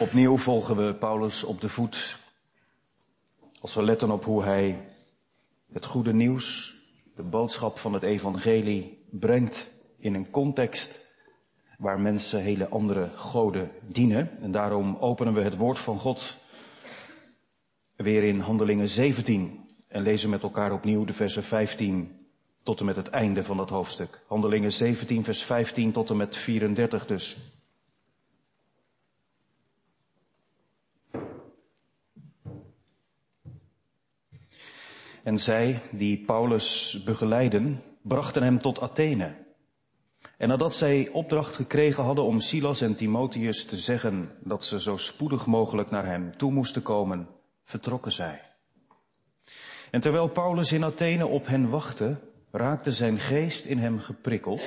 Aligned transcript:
Opnieuw 0.00 0.36
volgen 0.36 0.76
we 0.76 0.94
Paulus 0.94 1.44
op 1.44 1.60
de 1.60 1.68
voet. 1.68 2.18
Als 3.60 3.74
we 3.74 3.82
letten 3.82 4.10
op 4.10 4.24
hoe 4.24 4.42
hij 4.42 4.88
het 5.72 5.84
goede 5.84 6.12
nieuws, 6.12 6.74
de 7.16 7.22
boodschap 7.22 7.78
van 7.78 7.92
het 7.92 8.02
evangelie 8.02 9.06
brengt 9.10 9.70
in 9.98 10.14
een 10.14 10.30
context 10.30 11.00
waar 11.78 12.00
mensen 12.00 12.40
hele 12.40 12.68
andere 12.68 13.08
goden 13.14 13.70
dienen. 13.80 14.42
En 14.42 14.50
daarom 14.50 14.96
openen 14.96 15.34
we 15.34 15.42
het 15.42 15.56
woord 15.56 15.78
van 15.78 15.98
God 15.98 16.36
weer 17.96 18.24
in 18.24 18.38
Handelingen 18.38 18.88
17 18.88 19.68
en 19.88 20.02
lezen 20.02 20.30
met 20.30 20.42
elkaar 20.42 20.72
opnieuw 20.72 21.04
de 21.04 21.12
versen 21.12 21.42
15 21.42 22.28
tot 22.62 22.80
en 22.80 22.86
met 22.86 22.96
het 22.96 23.08
einde 23.08 23.42
van 23.42 23.56
dat 23.56 23.70
hoofdstuk. 23.70 24.22
Handelingen 24.26 24.72
17 24.72 25.24
vers 25.24 25.42
15 25.42 25.92
tot 25.92 26.10
en 26.10 26.16
met 26.16 26.36
34 26.36 27.06
dus. 27.06 27.36
En 35.28 35.38
zij, 35.38 35.80
die 35.90 36.24
Paulus 36.24 37.00
begeleiden, 37.04 37.82
brachten 38.02 38.42
hem 38.42 38.58
tot 38.58 38.80
Athene. 38.80 39.34
En 40.36 40.48
nadat 40.48 40.74
zij 40.74 41.08
opdracht 41.12 41.54
gekregen 41.54 42.04
hadden 42.04 42.24
om 42.24 42.40
Silas 42.40 42.80
en 42.80 42.94
Timotheus 42.94 43.64
te 43.64 43.76
zeggen 43.76 44.30
dat 44.40 44.64
ze 44.64 44.80
zo 44.80 44.96
spoedig 44.96 45.46
mogelijk 45.46 45.90
naar 45.90 46.06
hem 46.06 46.36
toe 46.36 46.52
moesten 46.52 46.82
komen, 46.82 47.28
vertrokken 47.64 48.12
zij. 48.12 48.40
En 49.90 50.00
terwijl 50.00 50.28
Paulus 50.28 50.72
in 50.72 50.84
Athene 50.84 51.26
op 51.26 51.46
hen 51.46 51.68
wachtte, 51.68 52.16
raakte 52.50 52.92
zijn 52.92 53.18
geest 53.18 53.64
in 53.64 53.78
hem 53.78 53.98
geprikkeld, 53.98 54.62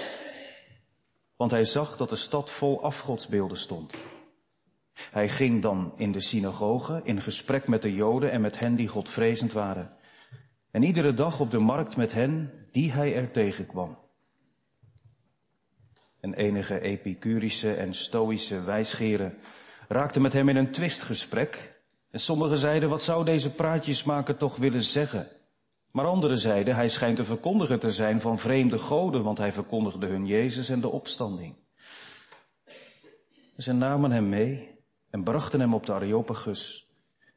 want 1.35 1.51
hij 1.51 1.63
zag 1.63 1.97
dat 1.97 2.09
de 2.09 2.15
stad 2.15 2.49
vol 2.51 2.83
afgodsbeelden 2.83 3.57
stond. 3.57 3.95
Hij 4.93 5.29
ging 5.29 5.61
dan 5.61 5.93
in 5.95 6.11
de 6.11 6.21
synagoge 6.21 7.01
in 7.03 7.21
gesprek 7.21 7.67
met 7.67 7.81
de 7.81 7.93
Joden 7.93 8.31
en 8.31 8.41
met 8.41 8.59
hen 8.59 8.75
die 8.75 8.87
Godvrezend 8.87 9.53
waren. 9.53 9.99
En 10.71 10.83
iedere 10.83 11.13
dag 11.13 11.39
op 11.39 11.51
de 11.51 11.59
markt 11.59 11.97
met 11.97 12.11
hen 12.11 12.51
die 12.71 12.91
hij 12.91 13.15
er 13.15 13.31
tegenkwam. 13.31 13.97
En 16.19 16.33
enige 16.33 16.79
epicurische 16.79 17.73
en 17.73 17.93
stoïsche 17.93 18.63
wijsgeren 18.63 19.37
raakten 19.87 20.21
met 20.21 20.33
hem 20.33 20.49
in 20.49 20.55
een 20.55 20.71
twistgesprek. 20.71 21.79
En 22.11 22.19
sommigen 22.19 22.57
zeiden, 22.57 22.89
wat 22.89 23.03
zou 23.03 23.25
deze 23.25 23.53
praatjesmaker 23.53 24.37
toch 24.37 24.55
willen 24.55 24.83
zeggen? 24.83 25.27
Maar 25.91 26.05
anderen 26.05 26.37
zeiden, 26.37 26.75
hij 26.75 26.89
schijnt 26.89 27.19
een 27.19 27.25
verkondiger 27.25 27.79
te 27.79 27.89
zijn 27.89 28.21
van 28.21 28.39
vreemde 28.39 28.77
goden, 28.77 29.23
want 29.23 29.37
hij 29.37 29.51
verkondigde 29.51 30.05
hun 30.07 30.25
Jezus 30.25 30.69
en 30.69 30.81
de 30.81 30.89
opstanding. 30.89 31.55
Ze 33.57 33.73
namen 33.73 34.11
hem 34.11 34.29
mee 34.29 34.79
en 35.09 35.23
brachten 35.23 35.59
hem 35.59 35.73
op 35.73 35.85
de 35.85 35.93
Areopagus 35.93 36.90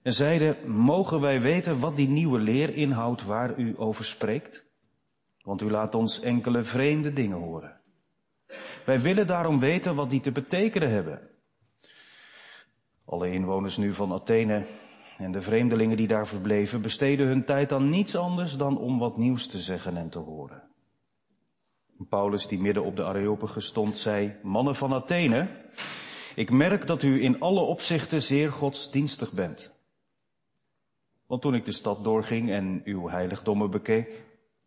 en 0.05 0.13
zeiden, 0.13 0.71
mogen 0.71 1.21
wij 1.21 1.41
weten 1.41 1.81
wat 1.81 1.97
die 1.97 2.09
nieuwe 2.09 2.39
leer 2.39 2.75
inhoudt 2.75 3.25
waar 3.25 3.59
u 3.59 3.75
over 3.77 4.05
spreekt? 4.05 4.65
Want 5.41 5.63
u 5.63 5.71
laat 5.71 5.95
ons 5.95 6.21
enkele 6.21 6.63
vreemde 6.63 7.13
dingen 7.13 7.39
horen. 7.39 7.81
Wij 8.85 9.01
willen 9.01 9.27
daarom 9.27 9.59
weten 9.59 9.95
wat 9.95 10.11
die 10.11 10.21
te 10.21 10.33
betekenen 10.33 10.91
hebben. 10.91 11.31
Alle 13.05 13.31
inwoners 13.31 13.77
nu 13.77 13.95
van 13.95 14.13
Athene 14.13 14.67
en 15.19 15.33
de 15.33 15.41
vreemdelingen 15.41 15.97
die 15.97 16.07
daar 16.07 16.27
verbleven 16.27 16.83
besteden 16.83 17.27
hun 17.27 17.45
tijd 17.45 17.73
aan 17.73 17.89
niets 17.89 18.17
anders 18.17 18.57
dan 18.57 18.79
om 18.79 18.99
wat 18.99 19.17
nieuws 19.17 19.47
te 19.47 19.59
zeggen 19.59 19.97
en 19.97 20.09
te 20.09 20.19
horen. 20.19 20.63
Paulus, 22.09 22.47
die 22.47 22.61
midden 22.61 22.85
op 22.85 22.97
de 22.97 23.05
Areopagus 23.05 23.67
stond, 23.67 23.97
zei, 23.97 24.37
mannen 24.43 24.75
van 24.75 24.93
Athene, 24.93 25.49
ik 26.35 26.51
merk 26.51 26.87
dat 26.87 27.03
u 27.03 27.23
in 27.23 27.41
alle 27.41 27.61
opzichten 27.61 28.23
zeer 28.23 28.53
godsdienstig 28.53 29.33
bent. 29.33 29.74
Want 31.35 31.47
toen 31.47 31.55
ik 31.55 31.65
de 31.65 31.73
stad 31.73 32.05
doorging 32.05 32.51
en 32.51 32.81
uw 32.85 33.09
heiligdommen 33.09 33.71
bekeek, 33.71 34.25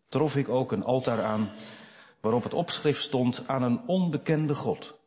trof 0.09 0.35
ik 0.35 0.49
ook 0.49 0.71
een 0.71 0.83
altaar 0.83 1.21
aan 1.21 1.49
waarop 2.19 2.43
het 2.43 2.53
opschrift 2.53 3.01
stond 3.01 3.43
aan 3.47 3.63
een 3.63 3.87
onbekende 3.87 4.55
God. 4.55 4.99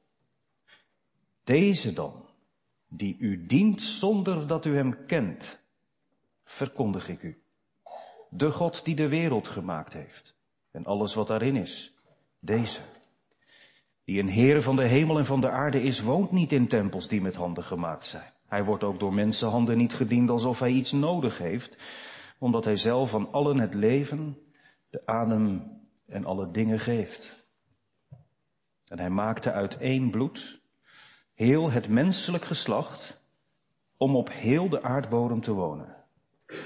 Deze 1.44 1.92
dan, 1.92 2.24
die 2.88 3.16
u 3.18 3.46
dient 3.46 3.82
zonder 3.82 4.46
dat 4.46 4.64
u 4.64 4.76
hem 4.76 5.06
kent, 5.06 5.60
verkondig 6.44 7.08
ik 7.08 7.22
u. 7.22 7.42
De 8.28 8.50
God 8.50 8.84
die 8.84 8.94
de 8.94 9.08
wereld 9.08 9.48
gemaakt 9.48 9.92
heeft 9.92 10.36
en 10.70 10.84
alles 10.84 11.14
wat 11.14 11.28
daarin 11.28 11.56
is, 11.56 11.94
deze. 12.38 12.80
Die 14.04 14.20
een 14.20 14.28
Heer 14.28 14.62
van 14.62 14.76
de 14.76 14.86
hemel 14.86 15.18
en 15.18 15.26
van 15.26 15.40
de 15.40 15.50
aarde 15.50 15.82
is, 15.82 16.00
woont 16.00 16.30
niet 16.30 16.52
in 16.52 16.68
tempels 16.68 17.08
die 17.08 17.20
met 17.20 17.34
handen 17.34 17.64
gemaakt 17.64 18.06
zijn. 18.06 18.32
Hij 18.50 18.64
wordt 18.64 18.84
ook 18.84 18.98
door 19.00 19.14
mensenhanden 19.14 19.76
niet 19.76 19.94
gediend 19.94 20.30
alsof 20.30 20.58
hij 20.58 20.70
iets 20.70 20.92
nodig 20.92 21.38
heeft, 21.38 21.76
omdat 22.38 22.64
hij 22.64 22.76
zelf 22.76 23.14
aan 23.14 23.32
allen 23.32 23.58
het 23.58 23.74
leven, 23.74 24.38
de 24.88 25.06
adem 25.06 25.62
en 26.06 26.24
alle 26.24 26.50
dingen 26.50 26.78
geeft. 26.78 27.48
En 28.88 28.98
hij 28.98 29.10
maakte 29.10 29.52
uit 29.52 29.76
één 29.76 30.10
bloed 30.10 30.62
heel 31.34 31.70
het 31.70 31.88
menselijk 31.88 32.44
geslacht 32.44 33.20
om 33.96 34.16
op 34.16 34.30
heel 34.32 34.68
de 34.68 34.82
aardbodem 34.82 35.40
te 35.40 35.52
wonen. 35.52 35.96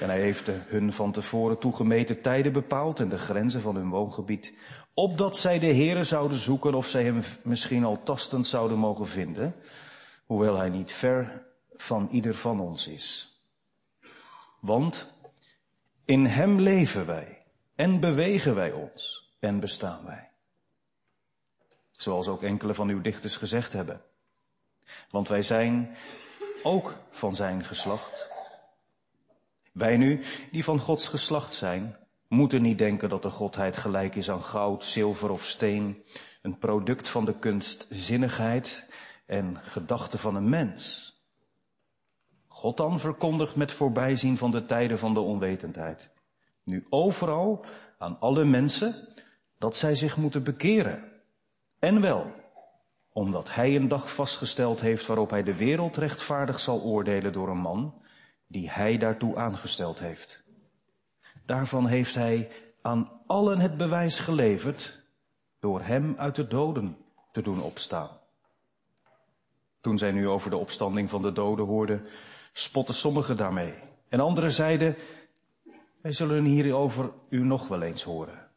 En 0.01 0.09
hij 0.09 0.21
heeft 0.21 0.47
hun 0.47 0.93
van 0.93 1.13
tevoren 1.13 1.59
toegemeten 1.59 2.21
tijden 2.21 2.53
bepaald 2.53 3.01
en 3.01 3.09
de 3.09 3.19
grenzen 3.19 3.61
van 3.61 3.77
hun 3.77 3.89
woongebied, 3.89 4.55
opdat 4.95 5.37
zij 5.37 5.59
de 5.59 5.67
Heere 5.75 6.05
zouden 6.05 6.39
zoeken 6.39 6.75
of 6.75 6.87
zij 6.87 7.05
hem 7.05 7.21
misschien 7.43 7.85
al 7.85 8.03
tastend 8.03 8.47
zouden 8.47 8.79
mogen 8.79 9.07
vinden, 9.07 9.55
hoewel 10.27 10.57
hij 10.57 10.69
niet 10.69 10.93
ver 10.93 11.53
van 11.85 12.09
ieder 12.11 12.35
van 12.35 12.61
ons 12.61 12.89
is. 12.89 13.39
Want 14.61 15.13
in 16.05 16.27
Hem 16.27 16.61
leven 16.61 17.07
wij 17.07 17.45
en 17.75 18.01
bewegen 18.01 18.55
wij 18.55 18.73
ons 18.73 19.33
en 19.39 19.61
bestaan 19.61 20.05
wij. 20.05 20.31
Zoals 21.91 22.29
ook 22.29 22.43
enkele 22.43 22.75
van 22.75 22.89
uw 22.89 23.01
dichters 23.01 23.37
gezegd 23.37 23.73
hebben. 23.73 24.03
Want 25.11 25.29
wij 25.29 25.43
zijn 25.43 25.97
ook 26.63 26.97
van 27.11 27.35
zijn 27.35 27.65
geslacht. 27.65 28.29
Wij 29.73 29.97
nu, 29.97 30.23
die 30.51 30.65
van 30.65 30.79
Gods 30.79 31.09
geslacht 31.09 31.55
zijn, 31.55 31.97
moeten 32.29 32.63
niet 32.63 32.79
denken 32.79 33.09
dat 33.09 33.23
de 33.23 33.31
Godheid 33.31 33.77
gelijk 33.77 34.15
is 34.15 34.31
aan 34.31 34.43
goud, 34.43 34.85
zilver 34.85 35.31
of 35.31 35.45
steen, 35.45 36.05
een 36.43 36.59
product 36.59 37.09
van 37.09 37.25
de 37.25 37.39
kunstzinnigheid 37.39 38.89
en 39.27 39.59
gedachten 39.63 40.19
van 40.19 40.35
een 40.35 40.49
mens. 40.49 41.14
God 42.55 42.77
dan 42.77 42.99
verkondigt 43.01 43.57
met 43.57 43.73
voorbijzien 43.73 44.37
van 44.37 44.51
de 44.51 44.67
tijden 44.67 44.99
van 44.99 45.15
de 45.15 45.21
onwetendheid. 45.21 46.11
Nu 46.63 46.87
overal 46.91 47.65
aan 47.99 48.21
alle 48.21 48.45
mensen 48.45 49.09
dat 49.59 49.77
zij 49.77 49.95
zich 49.95 50.17
moeten 50.17 50.43
bekeren. 50.43 51.13
En 51.79 52.01
wel, 52.01 52.33
omdat 53.13 53.55
hij 53.55 53.77
een 53.77 53.89
dag 53.89 54.15
vastgesteld 54.15 54.81
heeft 54.81 55.07
waarop 55.07 55.31
hij 55.31 55.43
de 55.43 55.57
wereld 55.57 55.97
rechtvaardig 55.97 56.61
zal 56.61 56.83
oordelen 56.83 57.33
door 57.33 57.49
een 57.49 57.59
man 57.59 58.03
die 58.47 58.71
hij 58.71 58.99
daartoe 58.99 59.37
aangesteld 59.37 59.99
heeft. 59.99 60.43
Daarvan 61.47 61.87
heeft 61.87 62.15
hij 62.15 62.51
aan 62.83 63.11
allen 63.27 63.59
het 63.59 63.77
bewijs 63.77 64.19
geleverd 64.19 65.03
door 65.59 65.83
hem 65.83 66.15
uit 66.17 66.37
de 66.37 66.47
doden 66.47 66.97
te 67.33 67.43
doen 67.43 67.63
opstaan. 67.63 68.11
Toen 69.81 69.99
zij 69.99 70.13
nu 70.13 70.29
over 70.29 70.51
de 70.51 70.57
opstanding 70.57 71.11
van 71.11 71.23
de 71.23 71.33
doden 71.33 71.67
hoorden, 71.67 72.07
spotten 72.57 72.95
sommigen 72.95 73.37
daarmee. 73.37 73.75
En 74.09 74.21
anderen 74.21 74.53
zeiden, 74.53 74.97
wij 76.01 76.13
zullen 76.13 76.45
hierover 76.45 77.13
u 77.29 77.45
nog 77.45 77.69
wel 77.69 77.83
eens 77.83 78.03
horen. 78.03 78.51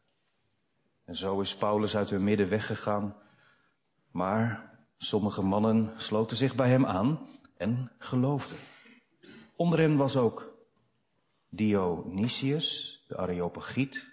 En 1.04 1.14
zo 1.14 1.40
is 1.40 1.56
Paulus 1.56 1.96
uit 1.96 2.10
hun 2.10 2.24
midden 2.24 2.48
weggegaan. 2.48 3.16
Maar 4.10 4.70
sommige 4.98 5.42
mannen 5.42 5.92
sloten 5.96 6.36
zich 6.36 6.54
bij 6.54 6.68
hem 6.68 6.86
aan 6.86 7.28
en 7.56 7.92
geloofden. 7.98 8.58
Onder 9.56 9.78
hen 9.78 9.96
was 9.96 10.16
ook 10.16 10.54
Dionysius, 11.48 13.04
de 13.08 13.16
Areopagiet, 13.16 14.08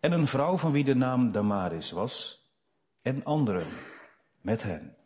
en 0.00 0.12
een 0.12 0.26
vrouw 0.26 0.56
van 0.56 0.72
wie 0.72 0.84
de 0.84 0.94
naam 0.94 1.32
Damaris 1.32 1.90
was, 1.90 2.44
en 3.02 3.24
anderen 3.24 3.66
met 4.40 4.62
hen. 4.62 4.96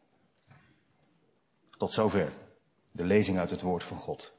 Tot 1.76 1.92
zover 1.92 2.32
de 2.92 3.04
lezing 3.04 3.38
uit 3.38 3.50
het 3.50 3.60
woord 3.60 3.84
van 3.84 3.98
God. 3.98 4.34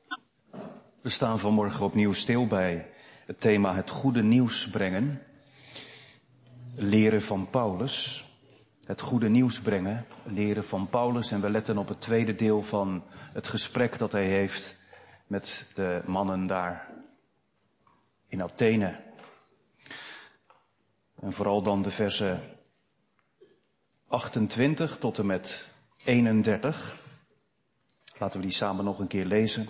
We 1.01 1.09
staan 1.09 1.39
vanmorgen 1.39 1.85
opnieuw 1.85 2.13
stil 2.13 2.47
bij 2.47 2.89
het 3.25 3.41
thema 3.41 3.75
het 3.75 3.89
goede 3.89 4.23
nieuws 4.23 4.69
brengen. 4.69 5.21
Leren 6.75 7.21
van 7.21 7.50
Paulus. 7.50 8.25
Het 8.85 9.01
goede 9.01 9.29
nieuws 9.29 9.61
brengen, 9.61 10.05
leren 10.23 10.63
van 10.63 10.88
Paulus. 10.88 11.31
En 11.31 11.41
we 11.41 11.50
letten 11.50 11.77
op 11.77 11.88
het 11.88 12.01
tweede 12.01 12.35
deel 12.35 12.61
van 12.61 13.03
het 13.11 13.47
gesprek 13.47 13.97
dat 13.97 14.11
hij 14.11 14.27
heeft 14.27 14.79
met 15.27 15.65
de 15.75 16.01
mannen 16.05 16.47
daar 16.47 16.89
in 18.27 18.41
Athene. 18.41 19.00
En 21.19 21.33
vooral 21.33 21.61
dan 21.61 21.81
de 21.81 21.91
versen 21.91 22.41
28 24.07 24.97
tot 24.97 25.17
en 25.17 25.25
met 25.25 25.69
31. 26.03 27.02
Laten 28.24 28.40
we 28.40 28.48
die 28.48 28.56
samen 28.56 28.86
nog 28.86 29.00
een 29.00 29.08
keer 29.08 29.25
lezen. 29.25 29.68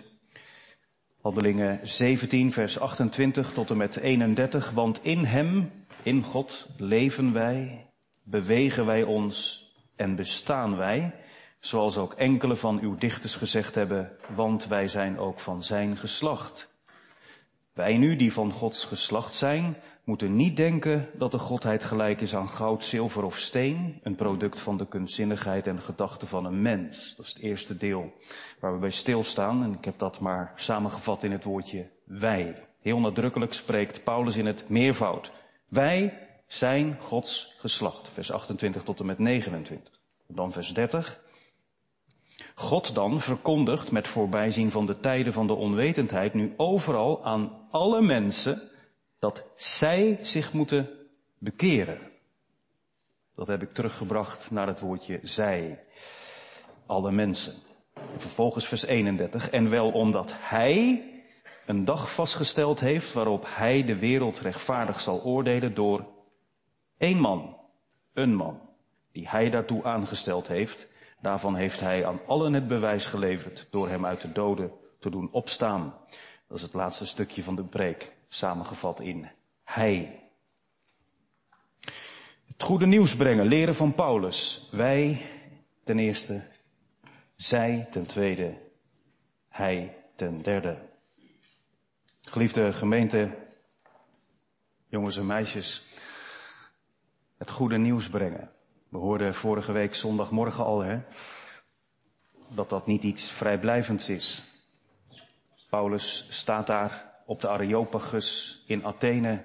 Handelingen 1.21 1.79
17, 1.87 2.51
vers 2.51 2.79
28 2.79 3.51
tot 3.51 3.69
en 3.69 3.77
met 3.77 3.95
31. 3.95 4.71
Want 4.71 5.03
in 5.03 5.25
Hem, 5.25 5.71
in 6.03 6.23
God, 6.23 6.67
leven 6.77 7.33
wij, 7.33 7.89
bewegen 8.23 8.85
wij 8.85 9.03
ons 9.03 9.67
en 9.95 10.15
bestaan 10.15 10.77
wij, 10.77 11.15
zoals 11.59 11.97
ook 11.97 12.13
enkele 12.13 12.55
van 12.55 12.79
uw 12.79 12.95
dichters 12.95 13.35
gezegd 13.35 13.75
hebben, 13.75 14.11
want 14.35 14.67
wij 14.67 14.87
zijn 14.87 15.17
ook 15.17 15.39
van 15.39 15.63
Zijn 15.63 15.97
geslacht. 15.97 16.73
Wij 17.73 17.97
nu, 17.97 18.15
die 18.15 18.33
van 18.33 18.51
Gods 18.51 18.83
geslacht 18.83 19.33
zijn, 19.33 19.75
moeten 20.03 20.35
niet 20.35 20.57
denken 20.57 21.09
dat 21.13 21.31
de 21.31 21.37
Godheid 21.37 21.83
gelijk 21.83 22.21
is 22.21 22.35
aan 22.35 22.49
goud, 22.49 22.83
zilver 22.83 23.23
of 23.23 23.37
steen, 23.37 23.99
een 24.03 24.15
product 24.15 24.59
van 24.59 24.77
de 24.77 24.87
kunstzinnigheid 24.87 25.67
en 25.67 25.81
gedachten 25.81 26.27
van 26.27 26.45
een 26.45 26.61
mens. 26.61 27.15
Dat 27.15 27.25
is 27.25 27.33
het 27.33 27.41
eerste 27.41 27.77
deel 27.77 28.13
waar 28.59 28.73
we 28.73 28.79
bij 28.79 28.89
stilstaan 28.89 29.63
en 29.63 29.73
ik 29.73 29.85
heb 29.85 29.99
dat 29.99 30.19
maar 30.19 30.51
samengevat 30.55 31.23
in 31.23 31.31
het 31.31 31.43
woordje 31.43 31.89
wij. 32.05 32.55
Heel 32.81 32.99
nadrukkelijk 32.99 33.53
spreekt 33.53 34.03
Paulus 34.03 34.37
in 34.37 34.45
het 34.45 34.69
meervoud. 34.69 35.31
Wij 35.67 36.17
zijn 36.47 36.97
Gods 36.99 37.55
geslacht. 37.59 38.09
Vers 38.09 38.31
28 38.31 38.83
tot 38.83 38.99
en 38.99 39.05
met 39.05 39.19
29. 39.19 39.99
Dan 40.27 40.51
vers 40.51 40.73
30. 40.73 41.21
God 42.55 42.95
dan 42.95 43.21
verkondigt 43.21 43.91
met 43.91 44.07
voorbijzien 44.07 44.71
van 44.71 44.85
de 44.85 44.99
tijden 44.99 45.33
van 45.33 45.47
de 45.47 45.53
onwetendheid 45.53 46.33
nu 46.33 46.53
overal 46.57 47.25
aan 47.25 47.67
alle 47.71 48.01
mensen 48.01 48.71
dat 49.23 49.43
zij 49.55 50.19
zich 50.21 50.53
moeten 50.53 50.89
bekeren. 51.37 51.99
Dat 53.35 53.47
heb 53.47 53.61
ik 53.61 53.71
teruggebracht 53.71 54.51
naar 54.51 54.67
het 54.67 54.79
woordje 54.79 55.19
zij. 55.21 55.83
Alle 56.85 57.11
mensen. 57.11 57.53
En 57.93 58.19
vervolgens 58.19 58.67
vers 58.67 58.85
31. 58.85 59.49
En 59.49 59.69
wel 59.69 59.91
omdat 59.91 60.33
hij 60.37 61.03
een 61.65 61.85
dag 61.85 62.13
vastgesteld 62.13 62.79
heeft 62.79 63.13
waarop 63.13 63.45
hij 63.47 63.85
de 63.85 63.95
wereld 63.95 64.39
rechtvaardig 64.39 64.99
zal 64.99 65.23
oordelen 65.23 65.73
door 65.73 66.05
één 66.97 67.17
man, 67.17 67.57
een 68.13 68.35
man, 68.35 68.59
die 69.11 69.29
hij 69.29 69.49
daartoe 69.49 69.83
aangesteld 69.83 70.47
heeft. 70.47 70.87
Daarvan 71.21 71.55
heeft 71.55 71.79
hij 71.79 72.05
aan 72.05 72.19
allen 72.27 72.53
het 72.53 72.67
bewijs 72.67 73.05
geleverd 73.05 73.67
door 73.69 73.89
hem 73.89 74.05
uit 74.05 74.21
de 74.21 74.31
doden 74.31 74.71
te 74.99 75.09
doen 75.09 75.29
opstaan. 75.31 75.93
Dat 76.47 76.57
is 76.57 76.63
het 76.63 76.73
laatste 76.73 77.05
stukje 77.05 77.43
van 77.43 77.55
de 77.55 77.63
preek, 77.63 78.11
samengevat 78.33 78.99
in 78.99 79.29
hij. 79.63 80.21
Het 82.45 82.63
goede 82.63 82.85
nieuws 82.85 83.15
brengen, 83.15 83.45
leren 83.45 83.75
van 83.75 83.93
Paulus. 83.93 84.67
Wij 84.71 85.21
ten 85.83 85.99
eerste, 85.99 86.41
zij 87.35 87.87
ten 87.91 88.05
tweede, 88.05 88.57
hij 89.49 89.97
ten 90.15 90.41
derde. 90.41 90.77
Geliefde 92.21 92.73
gemeente, 92.73 93.37
jongens 94.87 95.17
en 95.17 95.25
meisjes, 95.25 95.85
het 97.37 97.51
goede 97.51 97.77
nieuws 97.77 98.09
brengen. 98.09 98.51
We 98.89 98.97
hoorden 98.97 99.33
vorige 99.33 99.71
week 99.71 99.95
zondagmorgen 99.95 100.65
al, 100.65 100.79
hè, 100.79 100.99
dat 102.47 102.69
dat 102.69 102.87
niet 102.87 103.03
iets 103.03 103.31
vrijblijvends 103.31 104.09
is. 104.09 104.43
Paulus 105.69 106.27
staat 106.29 106.67
daar 106.67 107.12
op 107.33 107.41
de 107.41 107.49
Areopagus 107.49 108.63
in 108.67 108.85
Athene, 108.85 109.43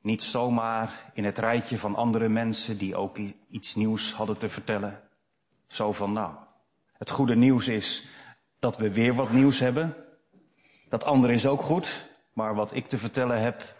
niet 0.00 0.22
zomaar 0.22 1.10
in 1.14 1.24
het 1.24 1.38
rijtje 1.38 1.78
van 1.78 1.94
andere 1.94 2.28
mensen 2.28 2.78
die 2.78 2.96
ook 2.96 3.18
iets 3.50 3.74
nieuws 3.74 4.12
hadden 4.12 4.38
te 4.38 4.48
vertellen. 4.48 5.00
Zo 5.66 5.92
van, 5.92 6.12
nou, 6.12 6.34
het 6.92 7.10
goede 7.10 7.36
nieuws 7.36 7.68
is 7.68 8.08
dat 8.58 8.76
we 8.76 8.92
weer 8.92 9.14
wat 9.14 9.30
nieuws 9.30 9.58
hebben. 9.58 9.94
Dat 10.88 11.04
andere 11.04 11.32
is 11.32 11.46
ook 11.46 11.62
goed, 11.62 12.06
maar 12.32 12.54
wat 12.54 12.74
ik 12.74 12.88
te 12.88 12.98
vertellen 12.98 13.40
heb, 13.40 13.76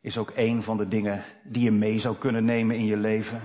is 0.00 0.18
ook 0.18 0.32
een 0.36 0.62
van 0.62 0.76
de 0.76 0.88
dingen 0.88 1.24
die 1.44 1.64
je 1.64 1.70
mee 1.70 1.98
zou 1.98 2.16
kunnen 2.16 2.44
nemen 2.44 2.76
in 2.76 2.86
je 2.86 2.96
leven. 2.96 3.40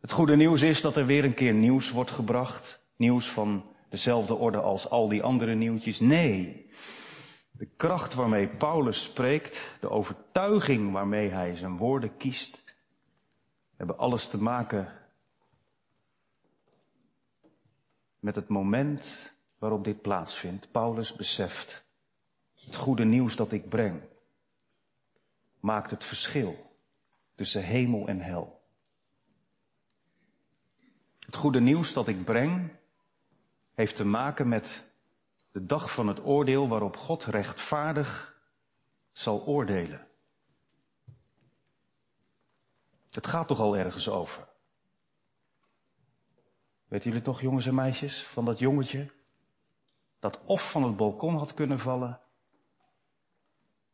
Het 0.00 0.12
goede 0.12 0.36
nieuws 0.36 0.62
is 0.62 0.80
dat 0.80 0.96
er 0.96 1.06
weer 1.06 1.24
een 1.24 1.34
keer 1.34 1.54
nieuws 1.54 1.90
wordt 1.90 2.10
gebracht. 2.10 2.80
Nieuws 2.96 3.28
van 3.28 3.64
dezelfde 3.88 4.34
orde 4.34 4.60
als 4.60 4.90
al 4.90 5.08
die 5.08 5.22
andere 5.22 5.54
nieuwtjes. 5.54 6.00
Nee. 6.00 6.64
De 7.58 7.68
kracht 7.76 8.14
waarmee 8.14 8.48
Paulus 8.48 9.02
spreekt, 9.02 9.76
de 9.80 9.90
overtuiging 9.90 10.92
waarmee 10.92 11.28
hij 11.28 11.56
zijn 11.56 11.76
woorden 11.76 12.16
kiest, 12.16 12.64
hebben 13.76 13.98
alles 13.98 14.28
te 14.28 14.42
maken 14.42 14.92
met 18.18 18.36
het 18.36 18.48
moment 18.48 19.32
waarop 19.58 19.84
dit 19.84 20.02
plaatsvindt. 20.02 20.70
Paulus 20.70 21.16
beseft 21.16 21.84
het 22.54 22.76
goede 22.76 23.04
nieuws 23.04 23.36
dat 23.36 23.52
ik 23.52 23.68
breng 23.68 24.02
maakt 25.60 25.90
het 25.90 26.04
verschil 26.04 26.78
tussen 27.34 27.62
hemel 27.62 28.06
en 28.08 28.20
hel. 28.20 28.64
Het 31.26 31.36
goede 31.36 31.60
nieuws 31.60 31.92
dat 31.92 32.08
ik 32.08 32.24
breng 32.24 32.70
heeft 33.74 33.96
te 33.96 34.04
maken 34.04 34.48
met 34.48 34.90
de 35.56 35.66
dag 35.66 35.92
van 35.92 36.06
het 36.06 36.24
oordeel 36.24 36.68
waarop 36.68 36.96
God 36.96 37.24
rechtvaardig 37.24 38.40
zal 39.12 39.46
oordelen. 39.46 40.06
Het 43.10 43.26
gaat 43.26 43.48
toch 43.48 43.60
al 43.60 43.76
ergens 43.76 44.08
over. 44.08 44.48
Weten 46.88 47.08
jullie 47.08 47.24
toch, 47.24 47.40
jongens 47.40 47.66
en 47.66 47.74
meisjes, 47.74 48.22
van 48.22 48.44
dat 48.44 48.58
jongetje 48.58 49.10
dat 50.18 50.40
of 50.44 50.70
van 50.70 50.82
het 50.82 50.96
balkon 50.96 51.36
had 51.36 51.54
kunnen 51.54 51.78
vallen 51.78 52.20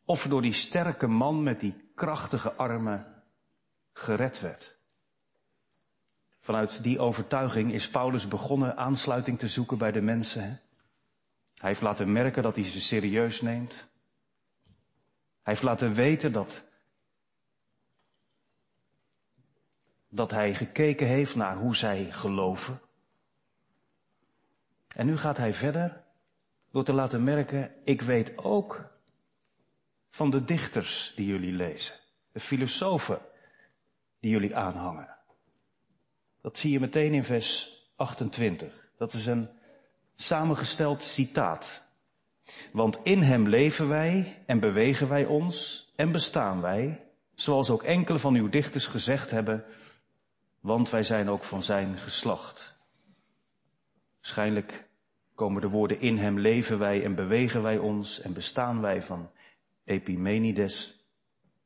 of 0.05 0.27
door 0.27 0.43
die 0.43 0.53
sterke 0.53 1.07
man 1.07 1.43
met 1.43 1.61
die 1.61 1.91
krachtige 1.95 2.53
armen 2.53 3.23
gered 3.93 4.41
werd. 4.41 4.77
Vanuit 6.41 6.83
die 6.83 7.01
overtuiging 7.01 7.73
is 7.73 7.91
Paulus 7.91 8.29
begonnen 8.29 8.77
aansluiting 8.77 9.39
te 9.39 9.49
zoeken 9.49 9.79
bij 9.79 9.93
de 9.93 10.01
mensen. 10.01 10.61
Hij 11.63 11.71
heeft 11.71 11.83
laten 11.83 12.13
merken 12.13 12.43
dat 12.43 12.57
hij 12.57 12.65
ze 12.65 12.81
serieus 12.81 13.41
neemt. 13.41 13.89
Hij 15.43 15.53
heeft 15.53 15.63
laten 15.63 15.95
weten 15.95 16.33
dat, 16.33 16.65
dat 20.09 20.31
hij 20.31 20.55
gekeken 20.55 21.07
heeft 21.07 21.35
naar 21.35 21.57
hoe 21.57 21.77
zij 21.77 22.11
geloven. 22.11 22.81
En 24.89 25.07
nu 25.07 25.17
gaat 25.17 25.37
hij 25.37 25.53
verder 25.53 26.05
door 26.71 26.85
te 26.85 26.93
laten 26.93 27.25
merken, 27.25 27.75
ik 27.85 28.01
weet 28.01 28.39
ook 28.39 28.91
van 30.11 30.31
de 30.31 30.45
dichters 30.45 31.13
die 31.17 31.27
jullie 31.27 31.53
lezen. 31.53 31.95
De 32.33 32.41
filosofen 32.41 33.21
die 34.21 34.31
jullie 34.31 34.57
aanhangen. 34.57 35.17
Dat 36.41 36.59
zie 36.59 36.73
je 36.73 36.81
meteen 36.81 37.15
in 37.15 37.25
vers 37.25 37.79
28. 37.97 38.89
Dat 38.97 39.13
is 39.13 39.27
een 39.27 39.61
samengesteld 40.17 41.05
citaat. 41.05 41.83
Want 42.73 43.01
in 43.03 43.23
hem 43.23 43.49
leven 43.49 43.89
wij 43.89 44.43
en 44.47 44.61
bewegen 44.61 45.09
wij 45.09 45.25
ons 45.25 45.87
en 45.97 46.13
bestaan 46.13 46.61
wij, 46.61 47.05
zoals 47.35 47.71
ook 47.71 47.83
enkele 47.83 48.19
van 48.19 48.35
uw 48.35 48.49
dichters 48.49 48.87
gezegd 48.87 49.31
hebben, 49.31 49.65
want 50.61 50.91
wij 50.91 51.03
zijn 51.03 51.31
ook 51.31 51.45
van 51.45 51.63
zijn 51.63 51.99
geslacht. 51.99 52.77
Waarschijnlijk 54.21 54.89
komen 55.35 55.61
de 55.61 55.69
woorden 55.69 56.01
in 56.01 56.19
hem 56.19 56.39
leven 56.39 56.79
wij 56.79 57.05
en 57.05 57.15
bewegen 57.15 57.63
wij 57.63 57.79
ons 57.79 58.21
en 58.21 58.33
bestaan 58.33 58.81
wij 58.81 59.03
van 59.03 59.31
Epimenides. 59.85 61.07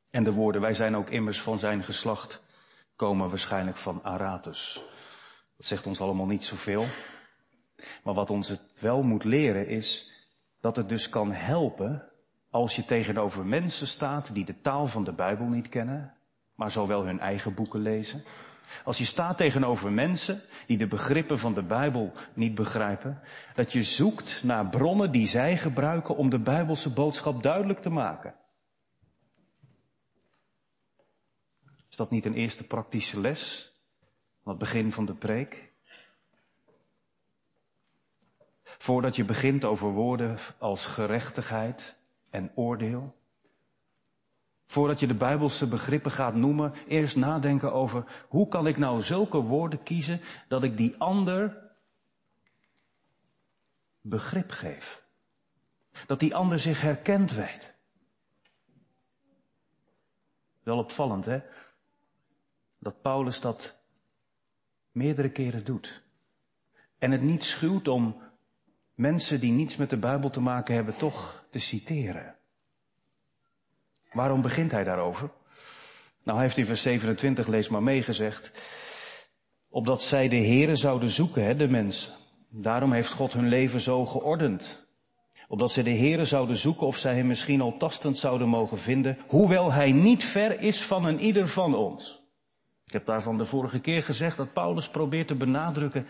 En 0.09 0.23
de 0.23 0.31
woorden, 0.31 0.61
wij 0.61 0.73
zijn 0.73 0.95
ook 0.95 1.09
immers 1.09 1.41
van 1.41 1.57
zijn 1.57 1.83
geslacht, 1.83 2.43
komen 2.95 3.29
waarschijnlijk 3.29 3.77
van 3.77 4.03
Aratus. 4.03 4.81
Dat 5.57 5.65
zegt 5.65 5.87
ons 5.87 6.01
allemaal 6.01 6.25
niet 6.25 6.45
zoveel. 6.45 6.85
Maar 8.03 8.13
wat 8.13 8.29
ons 8.29 8.49
het 8.49 8.79
wel 8.79 9.01
moet 9.01 9.23
leren 9.23 9.67
is 9.67 10.11
dat 10.61 10.75
het 10.75 10.89
dus 10.89 11.09
kan 11.09 11.31
helpen 11.31 12.09
als 12.49 12.75
je 12.75 12.85
tegenover 12.85 13.45
mensen 13.45 13.87
staat 13.87 14.33
die 14.33 14.45
de 14.45 14.61
taal 14.61 14.87
van 14.87 15.03
de 15.03 15.13
Bijbel 15.13 15.45
niet 15.45 15.69
kennen, 15.69 16.13
maar 16.55 16.71
zowel 16.71 17.05
hun 17.05 17.19
eigen 17.19 17.53
boeken 17.53 17.79
lezen. 17.79 18.23
Als 18.83 18.97
je 18.97 19.05
staat 19.05 19.37
tegenover 19.37 19.91
mensen 19.91 20.41
die 20.65 20.77
de 20.77 20.87
begrippen 20.87 21.39
van 21.39 21.53
de 21.53 21.63
Bijbel 21.63 22.13
niet 22.33 22.55
begrijpen, 22.55 23.19
dat 23.55 23.71
je 23.71 23.83
zoekt 23.83 24.43
naar 24.43 24.69
bronnen 24.69 25.11
die 25.11 25.27
zij 25.27 25.57
gebruiken 25.57 26.15
om 26.15 26.29
de 26.29 26.39
Bijbelse 26.39 26.93
boodschap 26.93 27.43
duidelijk 27.43 27.79
te 27.79 27.89
maken. 27.89 28.35
Is 31.89 31.95
dat 31.95 32.11
niet 32.11 32.25
een 32.25 32.33
eerste 32.33 32.67
praktische 32.67 33.19
les 33.19 33.71
aan 34.43 34.51
het 34.51 34.57
begin 34.57 34.91
van 34.91 35.05
de 35.05 35.15
preek? 35.15 35.71
Voordat 38.77 39.15
je 39.15 39.25
begint 39.25 39.65
over 39.65 39.89
woorden 39.89 40.37
als 40.57 40.85
gerechtigheid 40.85 41.97
en 42.29 42.51
oordeel, 42.55 43.15
Voordat 44.67 44.99
je 44.99 45.07
de 45.07 45.13
Bijbelse 45.13 45.67
begrippen 45.67 46.11
gaat 46.11 46.35
noemen, 46.35 46.73
eerst 46.87 47.15
nadenken 47.15 47.73
over 47.73 48.25
hoe 48.27 48.47
kan 48.47 48.67
ik 48.67 48.77
nou 48.77 49.01
zulke 49.01 49.37
woorden 49.37 49.83
kiezen 49.83 50.21
dat 50.47 50.63
ik 50.63 50.77
die 50.77 50.95
ander 50.97 51.71
begrip 54.01 54.51
geef. 54.51 55.05
Dat 56.05 56.19
die 56.19 56.35
ander 56.35 56.59
zich 56.59 56.81
herkend 56.81 57.31
weet. 57.31 57.73
Wel 60.63 60.77
opvallend, 60.77 61.25
hè? 61.25 61.41
Dat 62.79 63.01
Paulus 63.01 63.41
dat 63.41 63.77
meerdere 64.91 65.29
keren 65.29 65.65
doet. 65.65 66.01
En 66.97 67.11
het 67.11 67.21
niet 67.21 67.43
schuwt 67.43 67.87
om 67.87 68.21
mensen 68.97 69.39
die 69.39 69.51
niets 69.51 69.75
met 69.75 69.89
de 69.89 69.97
Bijbel 69.97 70.29
te 70.29 70.41
maken 70.41 70.75
hebben 70.75 70.97
toch 70.97 71.43
te 71.49 71.59
citeren. 71.59 72.35
Waarom 74.11 74.41
begint 74.41 74.71
hij 74.71 74.83
daarover? 74.83 75.29
Nou, 76.23 76.37
hij 76.37 76.47
heeft 76.47 76.57
in 76.57 76.65
vers 76.65 76.81
27, 76.81 77.47
lees 77.47 77.69
maar 77.69 77.83
meegezegd, 77.83 78.51
opdat 79.69 80.03
zij 80.03 80.27
de 80.27 80.35
Here 80.35 80.75
zouden 80.75 81.09
zoeken, 81.09 81.43
hè, 81.43 81.55
de 81.55 81.67
mensen. 81.67 82.13
Daarom 82.49 82.91
heeft 82.91 83.11
God 83.11 83.33
hun 83.33 83.47
leven 83.47 83.81
zo 83.81 84.05
geordend. 84.05 84.87
Opdat 85.47 85.71
zij 85.71 85.83
de 85.83 85.97
Here 85.97 86.25
zouden 86.25 86.57
zoeken 86.57 86.87
of 86.87 86.97
zij 86.97 87.15
hem 87.15 87.27
misschien 87.27 87.61
al 87.61 87.77
tastend 87.77 88.17
zouden 88.17 88.47
mogen 88.47 88.77
vinden, 88.77 89.17
hoewel 89.27 89.71
hij 89.71 89.91
niet 89.91 90.23
ver 90.23 90.61
is 90.61 90.83
van 90.83 91.05
een 91.05 91.19
ieder 91.19 91.47
van 91.47 91.75
ons. 91.75 92.23
Ik 92.85 92.93
heb 92.93 93.05
daarvan 93.05 93.37
de 93.37 93.45
vorige 93.45 93.79
keer 93.79 94.03
gezegd 94.03 94.37
dat 94.37 94.53
Paulus 94.53 94.89
probeert 94.89 95.27
te 95.27 95.35
benadrukken, 95.35 96.07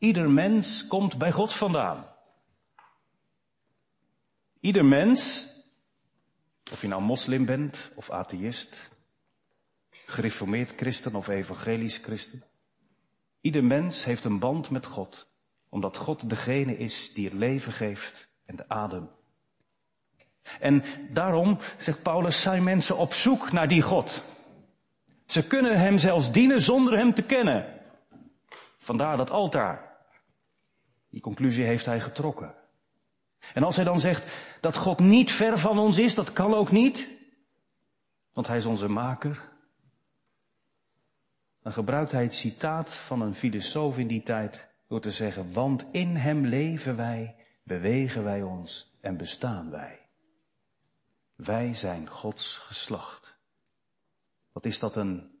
ieder 0.00 0.30
mens 0.30 0.86
komt 0.86 1.18
bij 1.18 1.32
God 1.32 1.52
vandaan. 1.52 2.06
Ieder 4.60 4.84
mens, 4.84 5.48
of 6.72 6.80
je 6.80 6.88
nou 6.88 7.02
moslim 7.02 7.44
bent 7.44 7.90
of 7.94 8.10
atheïst, 8.10 8.90
gereformeerd 9.90 10.72
christen 10.76 11.14
of 11.14 11.28
evangelisch 11.28 11.96
christen, 11.96 12.42
ieder 13.40 13.64
mens 13.64 14.04
heeft 14.04 14.24
een 14.24 14.38
band 14.38 14.70
met 14.70 14.86
God, 14.86 15.32
omdat 15.68 15.96
God 15.96 16.28
degene 16.28 16.76
is 16.76 17.12
die 17.12 17.24
het 17.24 17.34
leven 17.34 17.72
geeft 17.72 18.28
en 18.44 18.56
de 18.56 18.68
adem. 18.68 19.10
En 20.60 20.84
daarom, 21.10 21.58
zegt 21.78 22.02
Paulus, 22.02 22.40
zijn 22.40 22.62
mensen 22.62 22.96
op 22.96 23.14
zoek 23.14 23.52
naar 23.52 23.68
die 23.68 23.82
God. 23.82 24.22
Ze 25.26 25.46
kunnen 25.46 25.78
hem 25.78 25.98
zelfs 25.98 26.32
dienen 26.32 26.60
zonder 26.60 26.96
hem 26.96 27.14
te 27.14 27.22
kennen. 27.22 27.80
Vandaar 28.78 29.16
dat 29.16 29.30
altaar. 29.30 29.89
Die 31.10 31.20
conclusie 31.20 31.64
heeft 31.64 31.86
hij 31.86 32.00
getrokken. 32.00 32.54
En 33.54 33.62
als 33.62 33.76
hij 33.76 33.84
dan 33.84 34.00
zegt 34.00 34.26
dat 34.60 34.76
God 34.76 34.98
niet 34.98 35.30
ver 35.30 35.58
van 35.58 35.78
ons 35.78 35.98
is, 35.98 36.14
dat 36.14 36.32
kan 36.32 36.54
ook 36.54 36.70
niet, 36.70 37.10
want 38.32 38.46
hij 38.46 38.56
is 38.56 38.64
onze 38.64 38.88
maker, 38.88 39.48
dan 41.62 41.72
gebruikt 41.72 42.12
hij 42.12 42.22
het 42.22 42.34
citaat 42.34 42.94
van 42.94 43.20
een 43.20 43.34
filosoof 43.34 43.98
in 43.98 44.06
die 44.06 44.22
tijd 44.22 44.68
door 44.88 45.00
te 45.00 45.10
zeggen, 45.10 45.52
want 45.52 45.86
in 45.92 46.16
hem 46.16 46.46
leven 46.46 46.96
wij, 46.96 47.36
bewegen 47.62 48.24
wij 48.24 48.42
ons 48.42 48.96
en 49.00 49.16
bestaan 49.16 49.70
wij. 49.70 50.08
Wij 51.34 51.74
zijn 51.74 52.08
Gods 52.08 52.56
geslacht. 52.56 53.38
Wat 54.52 54.64
is 54.64 54.78
dat 54.78 54.96
een 54.96 55.40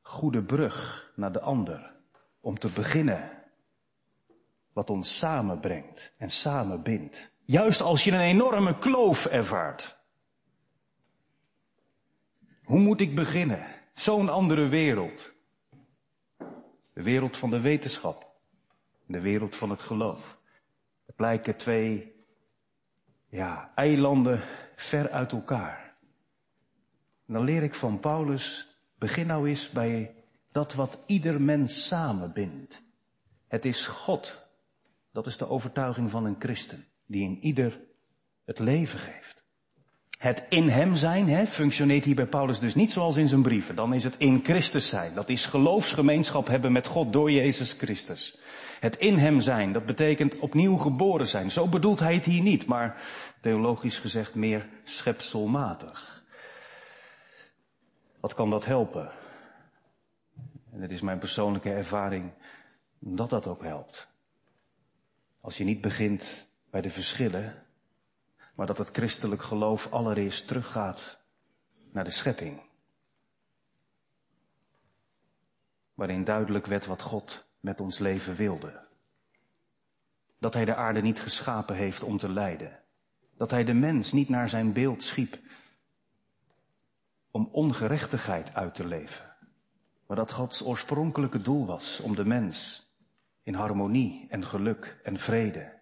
goede 0.00 0.42
brug 0.42 1.10
naar 1.16 1.32
de 1.32 1.40
ander 1.40 1.94
om 2.40 2.58
te 2.58 2.68
beginnen 2.68 3.41
wat 4.72 4.90
ons 4.90 5.18
samenbrengt 5.18 6.12
en 6.18 6.30
samenbindt. 6.30 7.32
Juist 7.44 7.80
als 7.80 8.04
je 8.04 8.10
een 8.10 8.20
enorme 8.20 8.78
kloof 8.78 9.26
ervaart. 9.26 9.98
Hoe 12.64 12.78
moet 12.78 13.00
ik 13.00 13.14
beginnen? 13.14 13.66
Zo'n 13.92 14.28
andere 14.28 14.68
wereld. 14.68 15.34
De 16.92 17.02
wereld 17.02 17.36
van 17.36 17.50
de 17.50 17.60
wetenschap. 17.60 18.30
De 19.06 19.20
wereld 19.20 19.56
van 19.56 19.70
het 19.70 19.82
geloof. 19.82 20.38
Het 21.06 21.20
lijken 21.20 21.56
twee, 21.56 22.14
ja, 23.28 23.72
eilanden 23.74 24.40
ver 24.76 25.10
uit 25.10 25.32
elkaar. 25.32 25.96
En 27.26 27.34
dan 27.34 27.44
leer 27.44 27.62
ik 27.62 27.74
van 27.74 28.00
Paulus, 28.00 28.76
begin 28.98 29.26
nou 29.26 29.48
eens 29.48 29.70
bij 29.70 30.14
dat 30.52 30.74
wat 30.74 30.98
ieder 31.06 31.40
mens 31.40 31.86
samenbindt. 31.86 32.82
Het 33.48 33.64
is 33.64 33.86
God. 33.86 34.41
Dat 35.12 35.26
is 35.26 35.36
de 35.36 35.48
overtuiging 35.48 36.10
van 36.10 36.24
een 36.24 36.36
christen, 36.38 36.86
die 37.06 37.22
in 37.22 37.38
ieder 37.40 37.80
het 38.44 38.58
leven 38.58 38.98
geeft. 38.98 39.44
Het 40.18 40.44
in 40.48 40.68
hem 40.68 40.94
zijn 40.94 41.28
hè, 41.28 41.46
functioneert 41.46 42.04
hier 42.04 42.14
bij 42.14 42.26
Paulus 42.26 42.58
dus 42.58 42.74
niet 42.74 42.92
zoals 42.92 43.16
in 43.16 43.28
zijn 43.28 43.42
brieven. 43.42 43.74
Dan 43.74 43.94
is 43.94 44.04
het 44.04 44.16
in 44.16 44.40
Christus 44.44 44.88
zijn. 44.88 45.14
Dat 45.14 45.28
is 45.28 45.44
geloofsgemeenschap 45.44 46.46
hebben 46.46 46.72
met 46.72 46.86
God 46.86 47.12
door 47.12 47.30
Jezus 47.30 47.72
Christus. 47.72 48.38
Het 48.80 48.96
in 48.96 49.18
hem 49.18 49.40
zijn, 49.40 49.72
dat 49.72 49.86
betekent 49.86 50.38
opnieuw 50.38 50.76
geboren 50.76 51.28
zijn. 51.28 51.50
Zo 51.50 51.68
bedoelt 51.68 51.98
hij 51.98 52.14
het 52.14 52.24
hier 52.24 52.42
niet, 52.42 52.66
maar 52.66 53.02
theologisch 53.40 53.98
gezegd 53.98 54.34
meer 54.34 54.68
schepselmatig. 54.84 56.24
Wat 58.20 58.34
kan 58.34 58.50
dat 58.50 58.64
helpen? 58.64 59.10
En 60.72 60.80
het 60.80 60.90
is 60.90 61.00
mijn 61.00 61.18
persoonlijke 61.18 61.70
ervaring 61.70 62.32
dat 62.98 63.30
dat 63.30 63.46
ook 63.46 63.62
helpt. 63.62 64.11
Als 65.42 65.56
je 65.56 65.64
niet 65.64 65.80
begint 65.80 66.48
bij 66.70 66.80
de 66.80 66.90
verschillen, 66.90 67.66
maar 68.54 68.66
dat 68.66 68.78
het 68.78 68.90
christelijk 68.90 69.42
geloof 69.42 69.92
allereerst 69.92 70.46
teruggaat 70.46 71.20
naar 71.92 72.04
de 72.04 72.10
schepping. 72.10 72.60
Waarin 75.94 76.24
duidelijk 76.24 76.66
werd 76.66 76.86
wat 76.86 77.02
God 77.02 77.46
met 77.60 77.80
ons 77.80 77.98
leven 77.98 78.34
wilde. 78.34 78.86
Dat 80.38 80.54
hij 80.54 80.64
de 80.64 80.74
aarde 80.74 81.00
niet 81.00 81.20
geschapen 81.20 81.76
heeft 81.76 82.02
om 82.02 82.18
te 82.18 82.28
lijden. 82.28 82.80
Dat 83.36 83.50
hij 83.50 83.64
de 83.64 83.74
mens 83.74 84.12
niet 84.12 84.28
naar 84.28 84.48
zijn 84.48 84.72
beeld 84.72 85.02
schiep 85.02 85.38
om 87.30 87.48
ongerechtigheid 87.52 88.54
uit 88.54 88.74
te 88.74 88.86
leven. 88.86 89.36
Maar 90.06 90.16
dat 90.16 90.32
Gods 90.32 90.62
oorspronkelijke 90.62 91.40
doel 91.40 91.66
was 91.66 92.00
om 92.00 92.14
de 92.14 92.24
mens 92.24 92.90
in 93.42 93.54
harmonie 93.54 94.26
en 94.30 94.44
geluk 94.44 95.00
en 95.02 95.18
vrede 95.18 95.80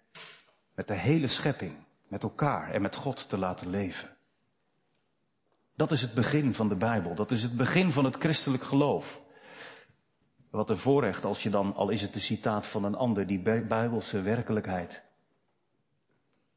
met 0.74 0.88
de 0.88 0.94
hele 0.94 1.26
schepping 1.26 1.74
met 2.08 2.22
elkaar 2.22 2.70
en 2.70 2.82
met 2.82 2.94
God 2.96 3.28
te 3.28 3.38
laten 3.38 3.70
leven. 3.70 4.16
Dat 5.74 5.90
is 5.90 6.02
het 6.02 6.14
begin 6.14 6.54
van 6.54 6.68
de 6.68 6.74
Bijbel. 6.74 7.14
Dat 7.14 7.30
is 7.30 7.42
het 7.42 7.56
begin 7.56 7.92
van 7.92 8.04
het 8.04 8.16
christelijk 8.16 8.62
geloof. 8.62 9.20
Wat 10.50 10.70
een 10.70 10.76
voorrecht 10.76 11.24
als 11.24 11.42
je 11.42 11.50
dan, 11.50 11.74
al 11.74 11.88
is 11.88 12.02
het 12.02 12.14
een 12.14 12.20
citaat 12.20 12.66
van 12.66 12.84
een 12.84 12.94
ander, 12.94 13.26
die 13.26 13.38
bijbelse 13.62 14.22
werkelijkheid 14.22 15.04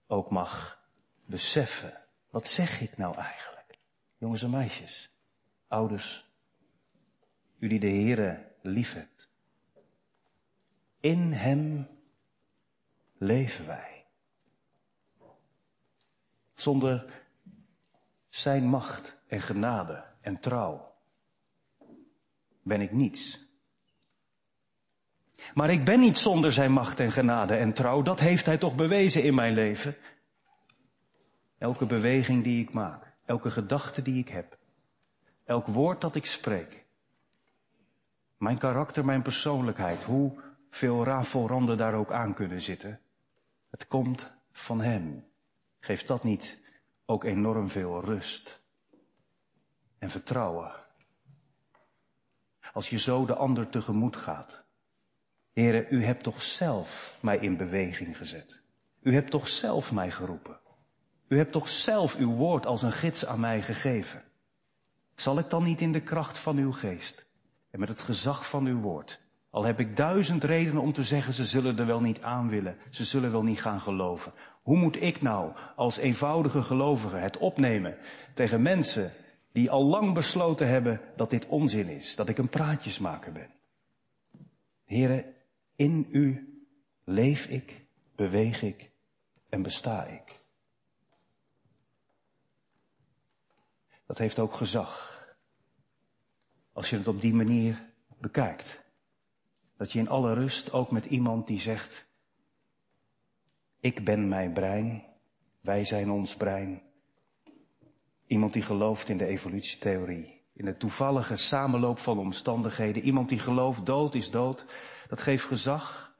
ook 0.08 0.30
mag 0.30 0.80
beseffen. 1.26 1.94
Wat 2.30 2.48
zeg 2.48 2.82
ik 2.82 2.98
nou 2.98 3.18
eigenlijk? 3.18 3.78
Jongens 4.18 4.44
en 4.44 4.50
meisjes, 4.50 5.12
ouders, 5.68 6.30
u 7.60 7.68
die 7.68 7.80
de 7.80 7.90
Heere 7.90 8.52
lief 8.62 8.94
hebt. 8.94 9.13
In 11.04 11.34
Hem 11.34 11.88
leven 13.18 13.68
wij. 13.68 14.06
Zonder 16.54 17.24
zijn 18.30 18.64
macht 18.64 19.18
en 19.28 19.42
genade 19.42 20.04
en 20.22 20.40
trouw 20.40 20.96
ben 22.62 22.82
ik 22.82 22.92
niets. 22.92 23.40
Maar 25.54 25.70
ik 25.70 25.86
ben 25.86 26.00
niet 26.00 26.18
zonder 26.18 26.52
zijn 26.52 26.72
macht 26.72 27.00
en 27.00 27.12
genade 27.12 27.56
en 27.56 27.74
trouw. 27.74 28.02
Dat 28.02 28.20
heeft 28.20 28.46
hij 28.46 28.58
toch 28.58 28.76
bewezen 28.76 29.24
in 29.24 29.36
mijn 29.36 29.54
leven. 29.54 29.96
Elke 31.58 31.86
beweging 31.86 32.44
die 32.44 32.62
ik 32.62 32.74
maak, 32.74 33.14
elke 33.26 33.52
gedachte 33.52 34.02
die 34.02 34.20
ik 34.20 34.30
heb, 34.30 34.58
elk 35.44 35.68
woord 35.68 36.02
dat 36.02 36.16
ik 36.16 36.26
spreek. 36.26 36.86
Mijn 38.38 38.58
karakter, 38.58 39.06
mijn 39.06 39.22
persoonlijkheid, 39.22 40.04
hoe 40.04 40.52
veel 40.74 41.04
rafelranden 41.04 41.78
daar 41.78 41.94
ook 41.94 42.12
aan 42.12 42.34
kunnen 42.34 42.62
zitten. 42.62 43.00
Het 43.70 43.88
komt 43.88 44.32
van 44.52 44.82
hem. 44.82 45.26
Geeft 45.80 46.08
dat 46.08 46.24
niet 46.24 46.58
ook 47.06 47.24
enorm 47.24 47.70
veel 47.70 48.02
rust 48.02 48.62
en 49.98 50.10
vertrouwen? 50.10 50.72
Als 52.74 52.90
je 52.90 53.00
zo 53.00 53.26
de 53.26 53.36
ander 53.36 53.70
tegemoet 53.70 54.16
gaat. 54.16 54.64
Heren, 55.52 55.86
u 55.90 56.06
hebt 56.06 56.24
toch 56.24 56.42
zelf 56.42 57.18
mij 57.22 57.38
in 57.38 57.58
beweging 57.58 58.18
gezet. 58.18 58.62
U 59.02 59.14
hebt 59.14 59.32
toch 59.32 59.50
zelf 59.50 59.92
mij 59.92 60.12
geroepen. 60.12 60.60
U 61.28 61.38
hebt 61.38 61.52
toch 61.52 61.70
zelf 61.70 62.16
uw 62.16 62.32
woord 62.32 62.66
als 62.66 62.82
een 62.82 62.92
gids 62.92 63.26
aan 63.26 63.40
mij 63.40 63.62
gegeven. 63.62 64.24
Zal 65.16 65.40
ik 65.40 65.50
dan 65.50 65.64
niet 65.64 65.82
in 65.82 65.92
de 65.92 66.02
kracht 66.02 66.38
van 66.38 66.58
uw 66.58 66.72
geest 66.72 67.28
en 67.70 67.80
met 67.80 67.90
het 67.90 68.02
gezag 68.02 68.50
van 68.50 68.66
uw 68.66 68.80
woord, 68.80 69.23
al 69.54 69.64
heb 69.64 69.80
ik 69.80 69.96
duizend 69.96 70.44
redenen 70.44 70.82
om 70.82 70.94
te 70.94 71.04
zeggen 71.04 71.34
ze 71.34 71.46
zullen 71.46 71.80
er 71.80 71.86
wel 71.86 72.02
niet 72.02 72.22
aan 72.22 72.50
willen, 72.50 72.78
ze 72.90 73.06
zullen 73.06 73.32
wel 73.32 73.44
niet 73.44 73.62
gaan 73.62 73.80
geloven, 73.80 74.34
hoe 74.62 74.78
moet 74.78 75.02
ik 75.02 75.22
nou 75.22 75.56
als 75.76 75.98
eenvoudige 75.98 76.62
gelovige 76.62 77.16
het 77.16 77.38
opnemen 77.38 77.98
tegen 78.34 78.62
mensen 78.62 79.12
die 79.52 79.72
al 79.72 79.84
lang 79.84 80.14
besloten 80.14 80.68
hebben 80.68 81.02
dat 81.16 81.30
dit 81.30 81.48
onzin 81.48 81.88
is, 81.88 82.16
dat 82.16 82.30
ik 82.30 82.38
een 82.38 82.50
praatjesmaker 82.50 83.32
ben? 83.32 83.50
Heren, 84.86 85.26
in 85.76 86.08
u 86.12 86.54
leef 87.04 87.46
ik 87.46 87.86
beweeg 88.16 88.62
ik 88.62 88.92
en 89.50 89.62
besta 89.62 90.06
ik. 90.06 90.40
Dat 94.06 94.18
heeft 94.18 94.40
ook 94.40 94.54
gezag. 94.54 95.22
Als 96.72 96.90
je 96.90 96.98
het 96.98 97.08
op 97.08 97.22
die 97.22 97.34
manier 97.34 97.90
bekijkt. 98.18 98.83
Dat 99.78 99.92
je 99.92 100.00
in 100.00 100.10
alle 100.10 100.34
rust 100.34 100.74
ook 100.74 100.92
met 100.92 101.06
iemand 101.06 101.48
die 101.48 101.60
zegt, 101.60 102.08
ik 103.80 104.04
ben 104.04 104.28
mijn 104.28 104.54
brein, 104.54 105.04
wij 105.62 105.86
zijn 105.86 106.12
ons 106.12 106.36
brein. 106.36 106.82
Iemand 108.28 108.54
die 108.54 108.62
gelooft 108.62 109.10
in 109.10 109.18
de 109.18 109.26
evolutietheorie, 109.26 110.42
in 110.54 110.66
de 110.66 110.78
toevallige 110.78 111.36
samenloop 111.36 112.00
van 112.00 112.20
omstandigheden. 112.20 113.04
Iemand 113.04 113.30
die 113.30 113.40
gelooft 113.40 113.86
dood 113.86 114.16
is 114.16 114.32
dood. 114.32 114.66
Dat 115.08 115.22
geeft 115.22 115.46
gezag 115.46 116.14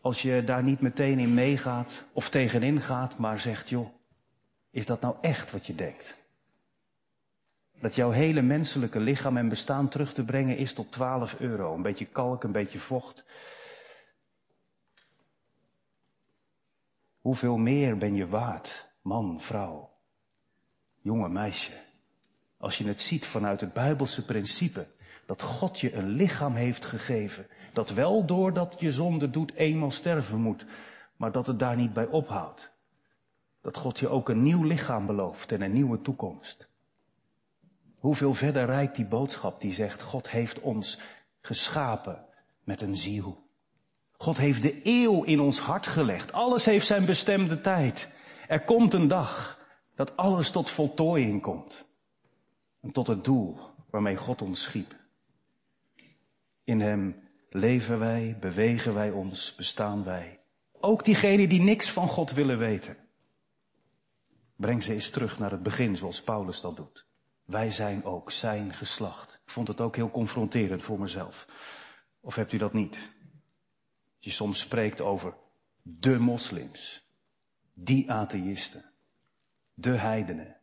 als 0.00 0.22
je 0.22 0.44
daar 0.44 0.62
niet 0.62 0.80
meteen 0.80 1.18
in 1.18 1.34
meegaat 1.34 2.04
of 2.12 2.28
tegenin 2.28 2.80
gaat, 2.80 3.18
maar 3.18 3.38
zegt, 3.38 3.68
joh, 3.68 3.88
is 4.70 4.86
dat 4.86 5.00
nou 5.00 5.16
echt 5.20 5.50
wat 5.50 5.66
je 5.66 5.74
denkt? 5.74 6.19
Dat 7.80 7.94
jouw 7.94 8.10
hele 8.10 8.42
menselijke 8.42 9.00
lichaam 9.00 9.36
en 9.36 9.48
bestaan 9.48 9.88
terug 9.88 10.12
te 10.12 10.24
brengen 10.24 10.56
is 10.56 10.72
tot 10.72 10.92
12 10.92 11.40
euro. 11.40 11.74
Een 11.74 11.82
beetje 11.82 12.06
kalk, 12.06 12.44
een 12.44 12.52
beetje 12.52 12.78
vocht. 12.78 13.24
Hoeveel 17.20 17.56
meer 17.56 17.96
ben 17.96 18.14
je 18.14 18.26
waard, 18.26 18.92
man, 19.02 19.40
vrouw, 19.40 19.90
jonge 21.00 21.28
meisje, 21.28 21.72
als 22.56 22.78
je 22.78 22.86
het 22.86 23.00
ziet 23.00 23.26
vanuit 23.26 23.60
het 23.60 23.72
Bijbelse 23.72 24.24
principe 24.24 24.86
dat 25.26 25.42
God 25.42 25.80
je 25.80 25.94
een 25.94 26.08
lichaam 26.08 26.54
heeft 26.54 26.84
gegeven, 26.84 27.46
dat 27.72 27.90
wel 27.90 28.26
doordat 28.26 28.76
je 28.78 28.92
zonde 28.92 29.30
doet 29.30 29.54
eenmaal 29.54 29.90
sterven 29.90 30.40
moet, 30.40 30.66
maar 31.16 31.32
dat 31.32 31.46
het 31.46 31.58
daar 31.58 31.76
niet 31.76 31.92
bij 31.92 32.06
ophoudt. 32.06 32.78
Dat 33.60 33.76
God 33.76 33.98
je 33.98 34.08
ook 34.08 34.28
een 34.28 34.42
nieuw 34.42 34.62
lichaam 34.62 35.06
belooft 35.06 35.52
en 35.52 35.62
een 35.62 35.72
nieuwe 35.72 36.00
toekomst. 36.00 36.69
Hoeveel 38.00 38.34
verder 38.34 38.66
rijdt 38.66 38.96
die 38.96 39.04
boodschap 39.04 39.60
die 39.60 39.72
zegt, 39.72 40.02
God 40.02 40.30
heeft 40.30 40.60
ons 40.60 40.98
geschapen 41.40 42.24
met 42.64 42.80
een 42.80 42.96
ziel. 42.96 43.48
God 44.12 44.36
heeft 44.36 44.62
de 44.62 44.78
eeuw 44.82 45.22
in 45.22 45.40
ons 45.40 45.58
hart 45.58 45.86
gelegd. 45.86 46.32
Alles 46.32 46.64
heeft 46.64 46.86
zijn 46.86 47.04
bestemde 47.04 47.60
tijd. 47.60 48.08
Er 48.48 48.64
komt 48.64 48.94
een 48.94 49.08
dag 49.08 49.58
dat 49.94 50.16
alles 50.16 50.50
tot 50.50 50.70
voltooiing 50.70 51.42
komt. 51.42 51.88
En 52.80 52.92
tot 52.92 53.06
het 53.06 53.24
doel 53.24 53.58
waarmee 53.90 54.16
God 54.16 54.42
ons 54.42 54.62
schiep. 54.62 54.96
In 56.64 56.80
Hem 56.80 57.28
leven 57.50 57.98
wij, 57.98 58.36
bewegen 58.40 58.94
wij 58.94 59.10
ons, 59.10 59.54
bestaan 59.54 60.04
wij. 60.04 60.40
Ook 60.72 61.04
diegenen 61.04 61.48
die 61.48 61.62
niks 61.62 61.90
van 61.90 62.08
God 62.08 62.32
willen 62.32 62.58
weten. 62.58 62.96
Breng 64.56 64.82
ze 64.82 64.92
eens 64.92 65.10
terug 65.10 65.38
naar 65.38 65.50
het 65.50 65.62
begin 65.62 65.96
zoals 65.96 66.22
Paulus 66.22 66.60
dat 66.60 66.76
doet. 66.76 67.08
Wij 67.50 67.70
zijn 67.70 68.04
ook 68.04 68.30
zijn 68.30 68.74
geslacht. 68.74 69.40
Ik 69.44 69.50
vond 69.50 69.68
het 69.68 69.80
ook 69.80 69.96
heel 69.96 70.10
confronterend 70.10 70.82
voor 70.82 71.00
mezelf. 71.00 71.46
Of 72.20 72.34
hebt 72.34 72.52
u 72.52 72.58
dat 72.58 72.72
niet? 72.72 73.18
je 74.20 74.30
soms 74.30 74.58
spreekt 74.58 75.00
over 75.00 75.34
de 75.82 76.18
moslims, 76.18 77.08
die 77.74 78.12
atheïsten, 78.12 78.84
de 79.74 79.90
heidenen, 79.90 80.56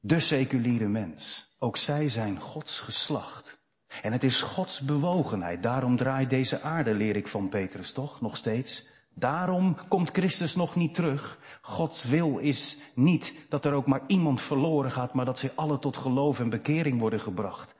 de 0.00 0.20
seculiere 0.20 0.88
mens. 0.88 1.52
Ook 1.58 1.76
zij 1.76 2.08
zijn 2.08 2.40
Gods 2.40 2.80
geslacht. 2.80 3.62
En 4.02 4.12
het 4.12 4.22
is 4.22 4.42
Gods 4.42 4.80
bewogenheid. 4.80 5.62
Daarom 5.62 5.96
draait 5.96 6.30
deze 6.30 6.60
aarde, 6.60 6.94
leer 6.94 7.16
ik 7.16 7.28
van 7.28 7.48
Petrus 7.48 7.92
toch, 7.92 8.20
nog 8.20 8.36
steeds. 8.36 8.92
Daarom 9.14 9.76
komt 9.88 10.10
Christus 10.10 10.54
nog 10.54 10.76
niet 10.76 10.94
terug. 10.94 11.38
Gods 11.60 12.04
wil 12.04 12.38
is 12.38 12.78
niet 12.94 13.34
dat 13.48 13.64
er 13.64 13.72
ook 13.72 13.86
maar 13.86 14.02
iemand 14.06 14.40
verloren 14.40 14.90
gaat, 14.90 15.14
maar 15.14 15.24
dat 15.24 15.38
ze 15.38 15.52
alle 15.54 15.78
tot 15.78 15.96
geloof 15.96 16.40
en 16.40 16.50
bekering 16.50 17.00
worden 17.00 17.20
gebracht. 17.20 17.74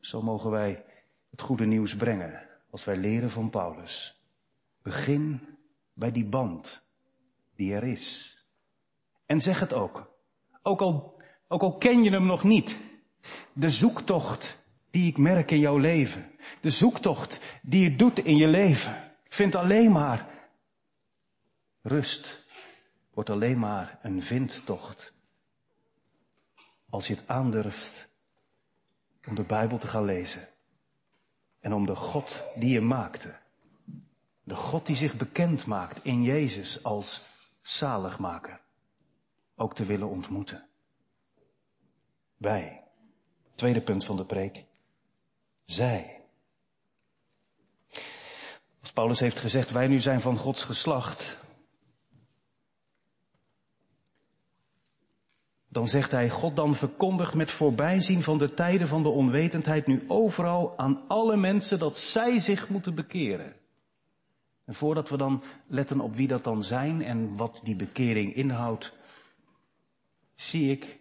Zo 0.00 0.22
mogen 0.22 0.50
wij 0.50 0.84
het 1.30 1.40
goede 1.40 1.64
nieuws 1.64 1.96
brengen 1.96 2.48
als 2.70 2.84
wij 2.84 2.96
leren 2.96 3.30
van 3.30 3.50
Paulus. 3.50 4.22
Begin 4.82 5.40
bij 5.92 6.12
die 6.12 6.24
band 6.24 6.82
die 7.56 7.74
er 7.74 7.84
is. 7.84 8.36
En 9.26 9.40
zeg 9.40 9.60
het 9.60 9.72
ook. 9.72 10.10
Ook 10.62 10.80
al, 10.80 11.22
ook 11.48 11.62
al 11.62 11.76
ken 11.76 12.02
je 12.02 12.10
hem 12.10 12.26
nog 12.26 12.44
niet. 12.44 12.78
De 13.52 13.70
zoektocht 13.70 14.58
die 14.90 15.06
ik 15.06 15.18
merk 15.18 15.50
in 15.50 15.58
jouw 15.58 15.76
leven. 15.76 16.30
De 16.60 16.70
zoektocht 16.70 17.40
die 17.62 17.82
je 17.82 17.96
doet 17.96 18.18
in 18.18 18.36
je 18.36 18.48
leven. 18.48 19.11
Vindt 19.32 19.54
alleen 19.54 19.92
maar 19.92 20.28
rust. 21.82 22.44
Wordt 23.10 23.30
alleen 23.30 23.58
maar 23.58 23.98
een 24.02 24.22
vindtocht. 24.22 25.12
Als 26.90 27.06
je 27.06 27.14
het 27.14 27.28
aandurft 27.28 28.10
om 29.26 29.34
de 29.34 29.42
Bijbel 29.42 29.78
te 29.78 29.86
gaan 29.86 30.04
lezen 30.04 30.48
en 31.60 31.72
om 31.72 31.86
de 31.86 31.96
God 31.96 32.42
die 32.54 32.72
je 32.72 32.80
maakte. 32.80 33.38
De 34.42 34.54
God 34.54 34.86
die 34.86 34.96
zich 34.96 35.16
bekend 35.16 35.66
maakt 35.66 36.04
in 36.04 36.22
Jezus 36.22 36.84
als 36.84 37.22
zaligmaker. 37.60 38.60
Ook 39.54 39.74
te 39.74 39.84
willen 39.84 40.08
ontmoeten. 40.08 40.68
Wij. 42.36 42.84
Tweede 43.54 43.80
punt 43.80 44.04
van 44.04 44.16
de 44.16 44.24
preek. 44.24 44.64
Zij. 45.64 46.21
Als 48.82 48.92
Paulus 48.92 49.20
heeft 49.20 49.38
gezegd, 49.38 49.70
wij 49.70 49.86
nu 49.86 50.00
zijn 50.00 50.20
van 50.20 50.36
Gods 50.36 50.64
geslacht, 50.64 51.40
Dan 55.72 55.88
zegt 55.88 56.10
hij, 56.10 56.30
God 56.30 56.56
dan 56.56 56.74
verkondigt 56.74 57.34
met 57.34 57.50
voorbijzien 57.50 58.22
van 58.22 58.38
de 58.38 58.54
tijden 58.54 58.88
van 58.88 59.02
de 59.02 59.08
onwetendheid 59.08 59.86
nu 59.86 60.04
overal 60.08 60.78
aan 60.78 61.08
alle 61.08 61.36
mensen 61.36 61.78
dat 61.78 61.98
zij 61.98 62.38
zich 62.38 62.68
moeten 62.68 62.94
bekeren. 62.94 63.56
En 64.64 64.74
voordat 64.74 65.08
we 65.08 65.16
dan 65.16 65.42
letten 65.66 66.00
op 66.00 66.14
wie 66.14 66.28
dat 66.28 66.44
dan 66.44 66.62
zijn 66.62 67.02
en 67.02 67.36
wat 67.36 67.60
die 67.64 67.76
bekering 67.76 68.34
inhoudt, 68.34 68.92
zie 70.34 70.70
ik 70.70 70.98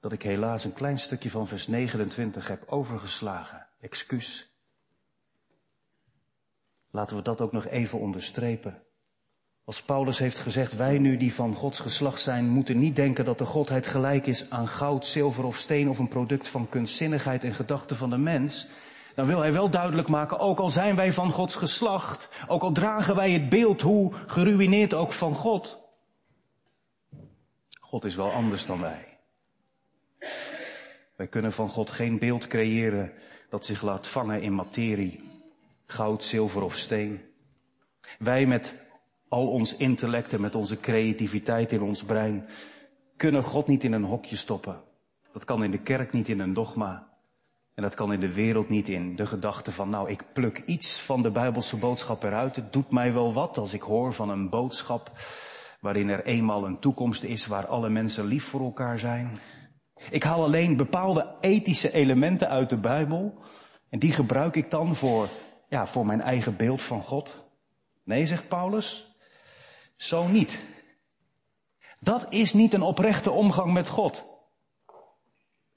dat 0.00 0.12
ik 0.12 0.22
helaas 0.22 0.64
een 0.64 0.72
klein 0.72 0.98
stukje 0.98 1.30
van 1.30 1.46
vers 1.46 1.66
29 1.66 2.48
heb 2.48 2.64
overgeslagen. 2.66 3.66
Excuus. 3.80 4.53
Laten 6.94 7.16
we 7.16 7.22
dat 7.22 7.40
ook 7.40 7.52
nog 7.52 7.66
even 7.66 7.98
onderstrepen. 7.98 8.82
Als 9.64 9.82
Paulus 9.82 10.18
heeft 10.18 10.38
gezegd, 10.38 10.76
wij 10.76 10.98
nu 10.98 11.16
die 11.16 11.34
van 11.34 11.54
Gods 11.54 11.80
geslacht 11.80 12.20
zijn, 12.20 12.48
moeten 12.48 12.78
niet 12.78 12.96
denken 12.96 13.24
dat 13.24 13.38
de 13.38 13.44
Godheid 13.44 13.86
gelijk 13.86 14.26
is 14.26 14.50
aan 14.50 14.68
goud, 14.68 15.06
zilver 15.06 15.44
of 15.44 15.56
steen 15.56 15.88
of 15.88 15.98
een 15.98 16.08
product 16.08 16.48
van 16.48 16.68
kunstzinnigheid 16.68 17.44
en 17.44 17.54
gedachten 17.54 17.96
van 17.96 18.10
de 18.10 18.16
mens. 18.16 18.66
Dan 19.14 19.26
wil 19.26 19.38
hij 19.40 19.52
wel 19.52 19.70
duidelijk 19.70 20.08
maken, 20.08 20.38
ook 20.38 20.58
al 20.58 20.70
zijn 20.70 20.96
wij 20.96 21.12
van 21.12 21.30
Gods 21.30 21.56
geslacht, 21.56 22.44
ook 22.48 22.62
al 22.62 22.72
dragen 22.72 23.16
wij 23.16 23.30
het 23.30 23.48
beeld, 23.48 23.80
hoe 23.80 24.12
geruineerd 24.26 24.94
ook 24.94 25.12
van 25.12 25.34
God. 25.34 25.80
God 27.80 28.04
is 28.04 28.14
wel 28.14 28.30
anders 28.30 28.66
dan 28.66 28.80
wij. 28.80 29.18
Wij 31.16 31.26
kunnen 31.26 31.52
van 31.52 31.68
God 31.68 31.90
geen 31.90 32.18
beeld 32.18 32.46
creëren 32.46 33.12
dat 33.48 33.64
zich 33.64 33.82
laat 33.82 34.06
vangen 34.06 34.42
in 34.42 34.54
materie, 34.54 35.33
goud, 35.86 36.24
zilver 36.24 36.62
of 36.62 36.74
steen. 36.74 37.20
Wij 38.18 38.46
met 38.46 38.74
al 39.28 39.48
ons 39.48 39.76
intellect 39.76 40.32
en 40.32 40.40
met 40.40 40.54
onze 40.54 40.80
creativiteit 40.80 41.72
in 41.72 41.82
ons 41.82 42.04
brein 42.04 42.48
kunnen 43.16 43.42
God 43.42 43.66
niet 43.66 43.84
in 43.84 43.92
een 43.92 44.04
hokje 44.04 44.36
stoppen. 44.36 44.80
Dat 45.32 45.44
kan 45.44 45.64
in 45.64 45.70
de 45.70 45.82
kerk 45.82 46.12
niet 46.12 46.28
in 46.28 46.40
een 46.40 46.52
dogma. 46.52 47.12
En 47.74 47.82
dat 47.82 47.94
kan 47.94 48.12
in 48.12 48.20
de 48.20 48.32
wereld 48.32 48.68
niet 48.68 48.88
in 48.88 49.16
de 49.16 49.26
gedachte 49.26 49.72
van, 49.72 49.90
nou, 49.90 50.10
ik 50.10 50.24
pluk 50.32 50.62
iets 50.66 51.00
van 51.00 51.22
de 51.22 51.30
Bijbelse 51.30 51.76
boodschap 51.76 52.22
eruit. 52.22 52.56
Het 52.56 52.72
doet 52.72 52.90
mij 52.90 53.12
wel 53.12 53.32
wat 53.32 53.58
als 53.58 53.72
ik 53.72 53.82
hoor 53.82 54.12
van 54.12 54.30
een 54.30 54.48
boodschap 54.48 55.10
waarin 55.80 56.08
er 56.08 56.24
eenmaal 56.24 56.66
een 56.66 56.78
toekomst 56.78 57.22
is 57.22 57.46
waar 57.46 57.66
alle 57.66 57.88
mensen 57.88 58.24
lief 58.24 58.44
voor 58.44 58.60
elkaar 58.60 58.98
zijn. 58.98 59.38
Ik 60.10 60.22
haal 60.22 60.44
alleen 60.44 60.76
bepaalde 60.76 61.34
ethische 61.40 61.92
elementen 61.92 62.48
uit 62.48 62.68
de 62.70 62.76
Bijbel 62.76 63.34
en 63.90 63.98
die 63.98 64.12
gebruik 64.12 64.56
ik 64.56 64.70
dan 64.70 64.96
voor, 64.96 65.28
ja, 65.74 65.86
voor 65.86 66.06
mijn 66.06 66.20
eigen 66.20 66.56
beeld 66.56 66.82
van 66.82 67.02
God. 67.02 67.44
Nee, 68.04 68.26
zegt 68.26 68.48
Paulus, 68.48 69.16
zo 69.96 70.26
niet. 70.26 70.62
Dat 72.00 72.32
is 72.32 72.52
niet 72.52 72.72
een 72.72 72.82
oprechte 72.82 73.30
omgang 73.30 73.72
met 73.72 73.88
God. 73.88 74.24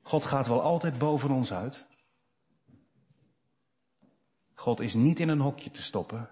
God 0.01 0.25
gaat 0.25 0.47
wel 0.47 0.61
altijd 0.61 0.97
boven 0.97 1.31
ons 1.31 1.53
uit. 1.53 1.87
God 4.53 4.79
is 4.79 4.93
niet 4.93 5.19
in 5.19 5.29
een 5.29 5.39
hokje 5.39 5.71
te 5.71 5.83
stoppen. 5.83 6.29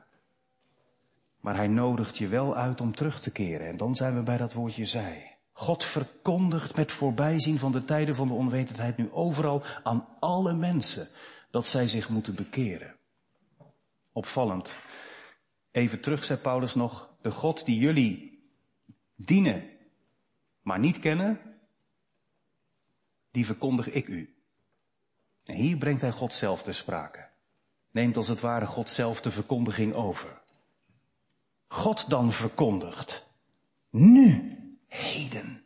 Maar 1.39 1.55
hij 1.55 1.67
nodigt 1.67 2.17
je 2.17 2.27
wel 2.27 2.55
uit 2.55 2.81
om 2.81 2.95
terug 2.95 3.19
te 3.19 3.31
keren. 3.31 3.67
En 3.67 3.77
dan 3.77 3.95
zijn 3.95 4.15
we 4.15 4.21
bij 4.21 4.37
dat 4.37 4.53
woordje 4.53 4.85
zij. 4.85 5.37
God 5.51 5.83
verkondigt 5.83 6.75
met 6.75 6.91
voorbijzien 6.91 7.59
van 7.59 7.71
de 7.71 7.85
tijden 7.85 8.15
van 8.15 8.27
de 8.27 8.33
onwetendheid 8.33 8.97
nu 8.97 9.11
overal 9.11 9.63
aan 9.83 10.07
alle 10.19 10.53
mensen 10.53 11.07
dat 11.51 11.67
zij 11.67 11.87
zich 11.87 12.09
moeten 12.09 12.35
bekeren. 12.35 12.95
Opvallend. 14.15 14.73
Even 15.71 16.01
terug, 16.01 16.23
zei 16.23 16.39
Paulus 16.39 16.75
nog, 16.75 17.09
de 17.21 17.31
God 17.31 17.65
die 17.65 17.79
jullie 17.79 18.43
dienen, 19.15 19.69
maar 20.61 20.79
niet 20.79 20.99
kennen, 20.99 21.39
die 23.31 23.45
verkondig 23.45 23.89
ik 23.89 24.07
u. 24.07 24.35
En 25.43 25.55
hier 25.55 25.77
brengt 25.77 26.01
hij 26.01 26.11
God 26.11 26.33
zelf 26.33 26.63
te 26.63 26.71
sprake. 26.71 27.27
Neemt 27.91 28.17
als 28.17 28.27
het 28.27 28.39
ware 28.39 28.65
God 28.65 28.89
zelf 28.89 29.21
de 29.21 29.31
verkondiging 29.31 29.93
over. 29.93 30.41
God 31.67 32.09
dan 32.09 32.31
verkondigt. 32.31 33.27
Nu, 33.89 34.57
heden, 34.87 35.65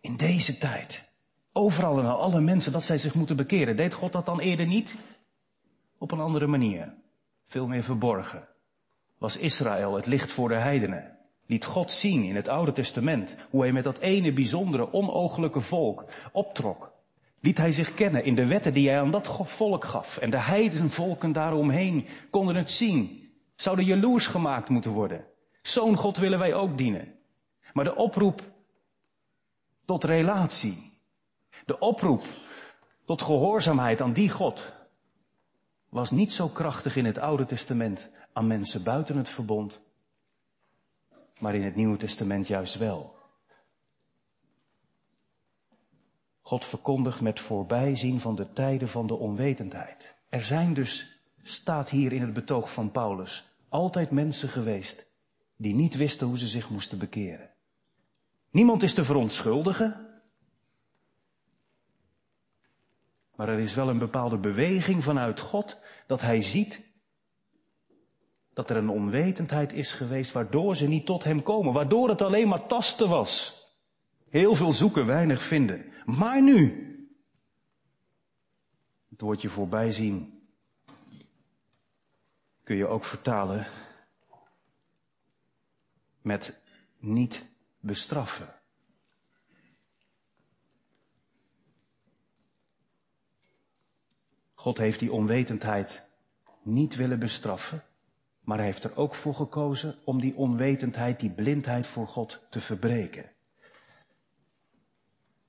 in 0.00 0.16
deze 0.16 0.58
tijd. 0.58 1.10
Overal 1.52 1.98
en 1.98 2.16
alle 2.16 2.40
mensen 2.40 2.72
dat 2.72 2.84
zij 2.84 2.98
zich 2.98 3.14
moeten 3.14 3.36
bekeren. 3.36 3.76
Deed 3.76 3.94
God 3.94 4.12
dat 4.12 4.26
dan 4.26 4.40
eerder 4.40 4.66
niet? 4.66 4.96
Op 5.98 6.10
een 6.10 6.20
andere 6.20 6.46
manier. 6.46 7.00
Veel 7.52 7.66
meer 7.66 7.82
verborgen. 7.82 8.48
Was 9.18 9.36
Israël 9.36 9.94
het 9.94 10.06
licht 10.06 10.32
voor 10.32 10.48
de 10.48 10.54
heidenen? 10.54 11.18
Liet 11.46 11.64
God 11.64 11.92
zien 11.92 12.24
in 12.24 12.36
het 12.36 12.48
Oude 12.48 12.72
Testament 12.72 13.36
hoe 13.50 13.62
hij 13.62 13.72
met 13.72 13.84
dat 13.84 13.98
ene 13.98 14.32
bijzondere, 14.32 14.92
onooglijke 14.92 15.60
volk 15.60 16.04
optrok. 16.32 16.92
Liet 17.40 17.58
hij 17.58 17.72
zich 17.72 17.94
kennen 17.94 18.24
in 18.24 18.34
de 18.34 18.46
wetten 18.46 18.72
die 18.72 18.88
hij 18.88 19.00
aan 19.00 19.10
dat 19.10 19.38
volk 19.44 19.84
gaf. 19.84 20.18
En 20.18 20.30
de 20.30 20.38
heidenvolken 20.38 21.32
daaromheen 21.32 22.06
konden 22.30 22.54
het 22.54 22.70
zien. 22.70 23.30
Zouden 23.54 23.84
jaloers 23.84 24.26
gemaakt 24.26 24.68
moeten 24.68 24.92
worden. 24.92 25.24
Zo'n 25.62 25.96
God 25.96 26.16
willen 26.16 26.38
wij 26.38 26.54
ook 26.54 26.78
dienen. 26.78 27.14
Maar 27.72 27.84
de 27.84 27.96
oproep 27.96 28.40
tot 29.84 30.04
relatie, 30.04 30.98
de 31.64 31.78
oproep 31.78 32.24
tot 33.04 33.22
gehoorzaamheid 33.22 34.00
aan 34.00 34.12
die 34.12 34.30
God, 34.30 34.80
was 35.92 36.10
niet 36.10 36.32
zo 36.32 36.48
krachtig 36.48 36.96
in 36.96 37.04
het 37.04 37.18
Oude 37.18 37.44
Testament 37.44 38.10
aan 38.32 38.46
mensen 38.46 38.82
buiten 38.82 39.16
het 39.16 39.28
verbond, 39.28 39.82
maar 41.38 41.54
in 41.54 41.62
het 41.62 41.74
Nieuwe 41.74 41.96
Testament 41.96 42.46
juist 42.46 42.78
wel. 42.78 43.14
God 46.40 46.64
verkondigt 46.64 47.20
met 47.20 47.40
voorbijzien 47.40 48.20
van 48.20 48.34
de 48.34 48.52
tijden 48.52 48.88
van 48.88 49.06
de 49.06 49.14
onwetendheid. 49.14 50.14
Er 50.28 50.44
zijn 50.44 50.74
dus, 50.74 51.22
staat 51.42 51.88
hier 51.88 52.12
in 52.12 52.22
het 52.22 52.32
betoog 52.32 52.72
van 52.72 52.90
Paulus, 52.90 53.44
altijd 53.68 54.10
mensen 54.10 54.48
geweest 54.48 55.06
die 55.56 55.74
niet 55.74 55.96
wisten 55.96 56.26
hoe 56.26 56.38
ze 56.38 56.46
zich 56.46 56.70
moesten 56.70 56.98
bekeren. 56.98 57.50
Niemand 58.50 58.82
is 58.82 58.94
te 58.94 59.04
verontschuldigen. 59.04 60.06
Maar 63.34 63.48
er 63.48 63.58
is 63.58 63.74
wel 63.74 63.88
een 63.88 63.98
bepaalde 63.98 64.38
beweging 64.38 65.02
vanuit 65.02 65.40
God 65.40 65.81
dat 66.12 66.20
hij 66.20 66.40
ziet 66.40 66.82
dat 68.52 68.70
er 68.70 68.76
een 68.76 68.88
onwetendheid 68.88 69.72
is 69.72 69.92
geweest 69.92 70.32
waardoor 70.32 70.76
ze 70.76 70.88
niet 70.88 71.06
tot 71.06 71.24
hem 71.24 71.42
komen, 71.42 71.72
waardoor 71.72 72.08
het 72.08 72.22
alleen 72.22 72.48
maar 72.48 72.66
tasten 72.66 73.08
was. 73.08 73.64
Heel 74.28 74.54
veel 74.54 74.72
zoeken, 74.72 75.06
weinig 75.06 75.42
vinden. 75.42 75.92
Maar 76.04 76.42
nu, 76.42 76.86
het 79.10 79.20
woordje 79.20 79.48
voorbij 79.48 79.92
zien, 79.92 80.46
kun 82.62 82.76
je 82.76 82.86
ook 82.86 83.04
vertalen 83.04 83.66
met 86.22 86.60
niet 86.98 87.44
bestraffen. 87.80 88.61
God 94.62 94.78
heeft 94.78 94.98
die 94.98 95.12
onwetendheid 95.12 96.06
niet 96.62 96.96
willen 96.96 97.18
bestraffen, 97.18 97.84
maar 98.40 98.56
hij 98.56 98.66
heeft 98.66 98.84
er 98.84 98.96
ook 98.96 99.14
voor 99.14 99.34
gekozen 99.34 99.94
om 100.04 100.20
die 100.20 100.36
onwetendheid, 100.36 101.20
die 101.20 101.30
blindheid 101.30 101.86
voor 101.86 102.08
God 102.08 102.46
te 102.50 102.60
verbreken. 102.60 103.30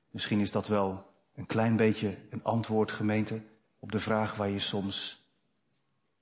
Misschien 0.09 0.39
is 0.39 0.51
dat 0.51 0.67
wel 0.67 1.05
een 1.35 1.45
klein 1.45 1.75
beetje 1.75 2.17
een 2.29 2.43
antwoord, 2.43 2.91
gemeente, 2.91 3.41
op 3.79 3.91
de 3.91 3.99
vraag 3.99 4.35
waar 4.35 4.49
je 4.49 4.59
soms 4.59 5.27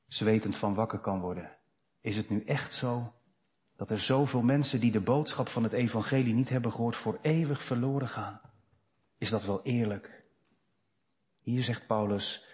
zwetend 0.07 0.55
van 0.55 0.73
wakker 0.73 0.99
kan 0.99 1.19
worden. 1.19 1.57
Is 2.01 2.17
het 2.17 2.29
nu 2.29 2.43
echt 2.43 2.75
zo 2.75 3.13
dat 3.75 3.89
er 3.89 3.99
zoveel 3.99 4.41
mensen 4.41 4.79
die 4.79 4.91
de 4.91 5.01
boodschap 5.01 5.47
van 5.47 5.63
het 5.63 5.73
evangelie 5.73 6.33
niet 6.33 6.49
hebben 6.49 6.71
gehoord 6.71 6.95
voor 6.95 7.19
eeuwig 7.21 7.61
verloren 7.61 8.09
gaan? 8.09 8.41
Is 9.17 9.29
dat 9.29 9.45
wel 9.45 9.61
eerlijk? 9.63 10.23
Hier 11.41 11.63
zegt 11.63 11.87
Paulus, 11.87 12.49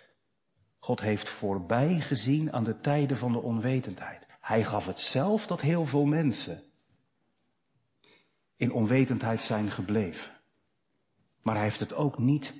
God 0.79 1.01
heeft 1.01 1.29
voorbij 1.29 1.99
gezien 1.99 2.53
aan 2.53 2.63
de 2.63 2.79
tijden 2.79 3.17
van 3.17 3.31
de 3.31 3.41
onwetendheid. 3.41 4.25
Hij 4.39 4.63
gaf 4.63 4.85
het 4.85 4.99
zelf 4.99 5.47
dat 5.47 5.61
heel 5.61 5.85
veel 5.85 6.05
mensen 6.05 6.63
in 8.55 8.71
onwetendheid 8.71 9.43
zijn 9.43 9.71
gebleven. 9.71 10.31
Maar 11.41 11.55
hij 11.55 11.63
heeft 11.63 11.79
het 11.79 11.93
ook 11.93 12.17
niet 12.17 12.53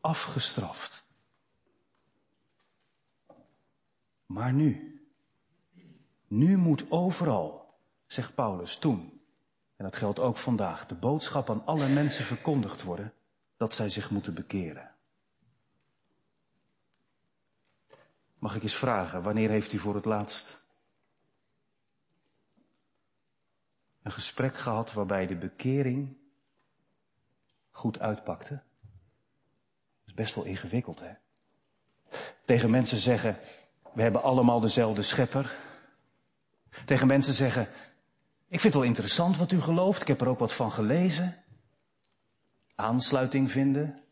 afgestraft. 0.00 1.04
Maar 4.26 4.52
nu, 4.52 5.00
nu 6.26 6.56
moet 6.56 6.90
overal, 6.90 7.74
zegt 8.06 8.34
Paulus 8.34 8.78
toen, 8.78 9.20
en 9.76 9.84
dat 9.84 9.96
geldt 9.96 10.18
ook 10.18 10.36
vandaag, 10.36 10.86
de 10.86 10.94
boodschap 10.94 11.50
aan 11.50 11.66
alle 11.66 11.88
mensen 11.88 12.24
verkondigd 12.24 12.82
worden 12.82 13.12
dat 13.56 13.74
zij 13.74 13.88
zich 13.88 14.10
moeten 14.10 14.34
bekeren. 14.34 14.89
Mag 18.40 18.54
ik 18.54 18.62
eens 18.62 18.76
vragen, 18.76 19.22
wanneer 19.22 19.50
heeft 19.50 19.72
u 19.72 19.78
voor 19.78 19.94
het 19.94 20.04
laatst 20.04 20.62
een 24.02 24.12
gesprek 24.12 24.56
gehad 24.56 24.92
waarbij 24.92 25.26
de 25.26 25.36
bekering 25.36 26.16
goed 27.70 27.98
uitpakte? 27.98 28.54
Dat 28.54 30.06
is 30.06 30.14
best 30.14 30.34
wel 30.34 30.44
ingewikkeld, 30.44 31.00
hè? 31.00 31.12
Tegen 32.44 32.70
mensen 32.70 32.98
zeggen, 32.98 33.38
we 33.92 34.02
hebben 34.02 34.22
allemaal 34.22 34.60
dezelfde 34.60 35.02
schepper. 35.02 35.56
Tegen 36.84 37.06
mensen 37.06 37.34
zeggen, 37.34 37.62
ik 38.48 38.60
vind 38.60 38.62
het 38.62 38.74
wel 38.74 38.82
interessant 38.82 39.36
wat 39.36 39.52
u 39.52 39.60
gelooft, 39.60 40.00
ik 40.00 40.08
heb 40.08 40.20
er 40.20 40.28
ook 40.28 40.38
wat 40.38 40.52
van 40.52 40.72
gelezen. 40.72 41.44
Aansluiting 42.74 43.50
vinden. 43.50 44.02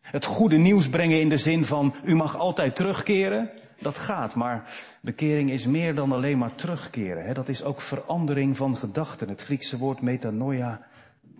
Het 0.00 0.24
goede 0.24 0.56
nieuws 0.56 0.88
brengen 0.88 1.20
in 1.20 1.28
de 1.28 1.36
zin 1.36 1.64
van, 1.64 1.94
u 2.04 2.14
mag 2.14 2.36
altijd 2.36 2.76
terugkeren 2.76 3.62
dat 3.78 3.96
gaat, 3.96 4.34
maar 4.34 4.74
bekering 5.00 5.50
is 5.50 5.66
meer 5.66 5.94
dan 5.94 6.12
alleen 6.12 6.38
maar 6.38 6.54
terugkeren. 6.54 7.24
Hè? 7.24 7.32
Dat 7.32 7.48
is 7.48 7.62
ook 7.62 7.80
verandering 7.80 8.56
van 8.56 8.76
gedachten. 8.76 9.28
Het 9.28 9.42
Griekse 9.42 9.78
woord 9.78 10.00
metanoia, 10.00 10.86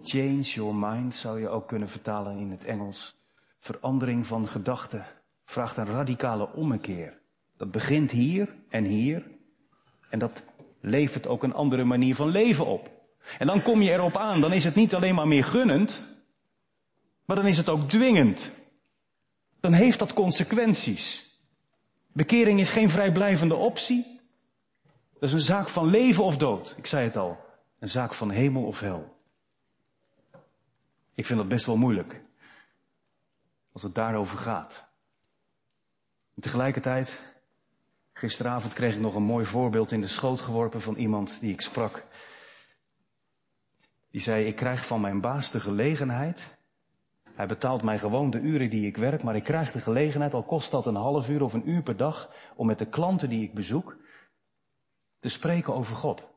change 0.03 0.41
your 0.41 0.75
mind, 0.75 1.15
zou 1.15 1.41
je 1.41 1.49
ook 1.49 1.69
kunnen 1.69 1.89
vertalen 1.89 2.39
in 2.39 2.51
het 2.51 2.65
Engels. 2.65 3.17
Verandering 3.59 4.27
van 4.27 4.47
gedachten 4.47 5.05
vraagt 5.45 5.77
een 5.77 5.87
radicale 5.87 6.53
ommekeer. 6.53 7.21
Dat 7.57 7.71
begint 7.71 8.11
hier 8.11 8.55
en 8.69 8.85
hier. 8.85 9.23
En 10.11 10.19
dat 10.19 10.43
levert 10.81 11.27
ook 11.27 11.43
een 11.43 11.55
andere 11.55 11.85
manier 11.85 12.15
van 12.15 12.29
leven 12.29 12.67
op. 12.67 12.91
En 13.39 13.47
dan 13.47 13.63
kom 13.63 13.83
je 13.83 13.91
erop 13.91 14.17
aan, 14.17 14.41
dan 14.41 14.53
is 14.53 14.65
het 14.65 14.75
niet 14.75 14.95
alleen 14.95 15.15
maar 15.15 15.29
meer 15.29 15.45
gunnend, 15.45 16.05
maar 17.25 17.37
dan 17.37 17.47
is 17.47 17.57
het 17.57 17.69
ook 17.69 17.89
dwingend. 17.89 18.51
Dan 19.61 19.73
heeft 19.73 19.99
dat 19.99 20.13
consequenties. 20.13 21.34
Bekering 22.15 22.61
is 22.61 22.71
geen 22.71 22.91
vrijblijvende 22.91 23.55
optie. 23.55 24.21
Dat 25.13 25.23
is 25.23 25.33
een 25.33 25.41
zaak 25.41 25.69
van 25.69 25.87
leven 25.87 26.25
of 26.25 26.37
dood. 26.37 26.75
Ik 26.77 26.87
zei 26.87 27.05
het 27.05 27.17
al. 27.17 27.45
Een 27.79 27.89
zaak 27.89 28.15
van 28.15 28.31
hemel 28.31 28.65
of 28.65 28.81
hel. 28.81 29.17
Ik 31.15 31.27
vind 31.27 31.39
dat 31.39 31.49
best 31.49 31.67
wel 31.67 31.77
moeilijk. 31.77 32.23
Als 33.73 33.83
het 33.83 33.95
daarover 33.95 34.39
gaat. 34.39 34.85
En 36.35 36.43
tegelijkertijd, 36.43 37.21
gisteravond 38.13 38.73
kreeg 38.73 38.95
ik 38.95 39.01
nog 39.01 39.15
een 39.15 39.23
mooi 39.23 39.45
voorbeeld 39.45 39.93
in 39.93 40.01
de 40.01 40.07
schoot 40.07 40.41
geworpen 40.41 40.81
van 40.81 40.95
iemand 40.95 41.37
die 41.41 41.53
ik 41.53 41.61
sprak. 41.61 42.05
Die 44.11 44.21
zei, 44.21 44.47
ik 44.47 44.57
krijg 44.57 44.87
van 44.87 45.01
mijn 45.01 45.21
baas 45.21 45.51
de 45.51 45.61
gelegenheid 45.61 46.54
hij 47.35 47.47
betaalt 47.47 47.83
mij 47.83 47.99
gewoon 47.99 48.31
de 48.31 48.41
uren 48.41 48.71
die 48.71 48.87
ik 48.87 48.97
werk, 48.97 49.23
maar 49.23 49.37
ik 49.37 49.45
krijg 49.45 49.73
de 49.73 49.81
gelegenheid, 49.81 50.35
al 50.35 50.43
kost 50.43 50.71
dat 50.71 50.87
een 50.87 50.95
half 50.95 51.29
uur 51.29 51.43
of 51.43 51.53
een 51.53 51.69
uur 51.69 51.83
per 51.83 51.97
dag, 51.97 52.31
om 52.55 52.67
met 52.67 52.79
de 52.79 52.87
klanten 52.87 53.29
die 53.29 53.43
ik 53.43 53.55
bezoek 53.55 53.97
te 55.19 55.29
spreken 55.29 55.75
over 55.75 55.97
God. 55.97 56.33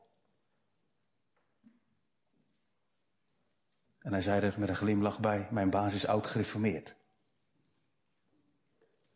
En 3.98 4.12
hij 4.12 4.22
zei 4.22 4.40
er 4.40 4.54
met 4.58 4.68
een 4.68 4.76
glimlach 4.76 5.20
bij, 5.20 5.48
mijn 5.50 5.70
baas 5.70 5.94
is 5.94 6.06
oud 6.06 6.26
gereformeerd. 6.26 6.96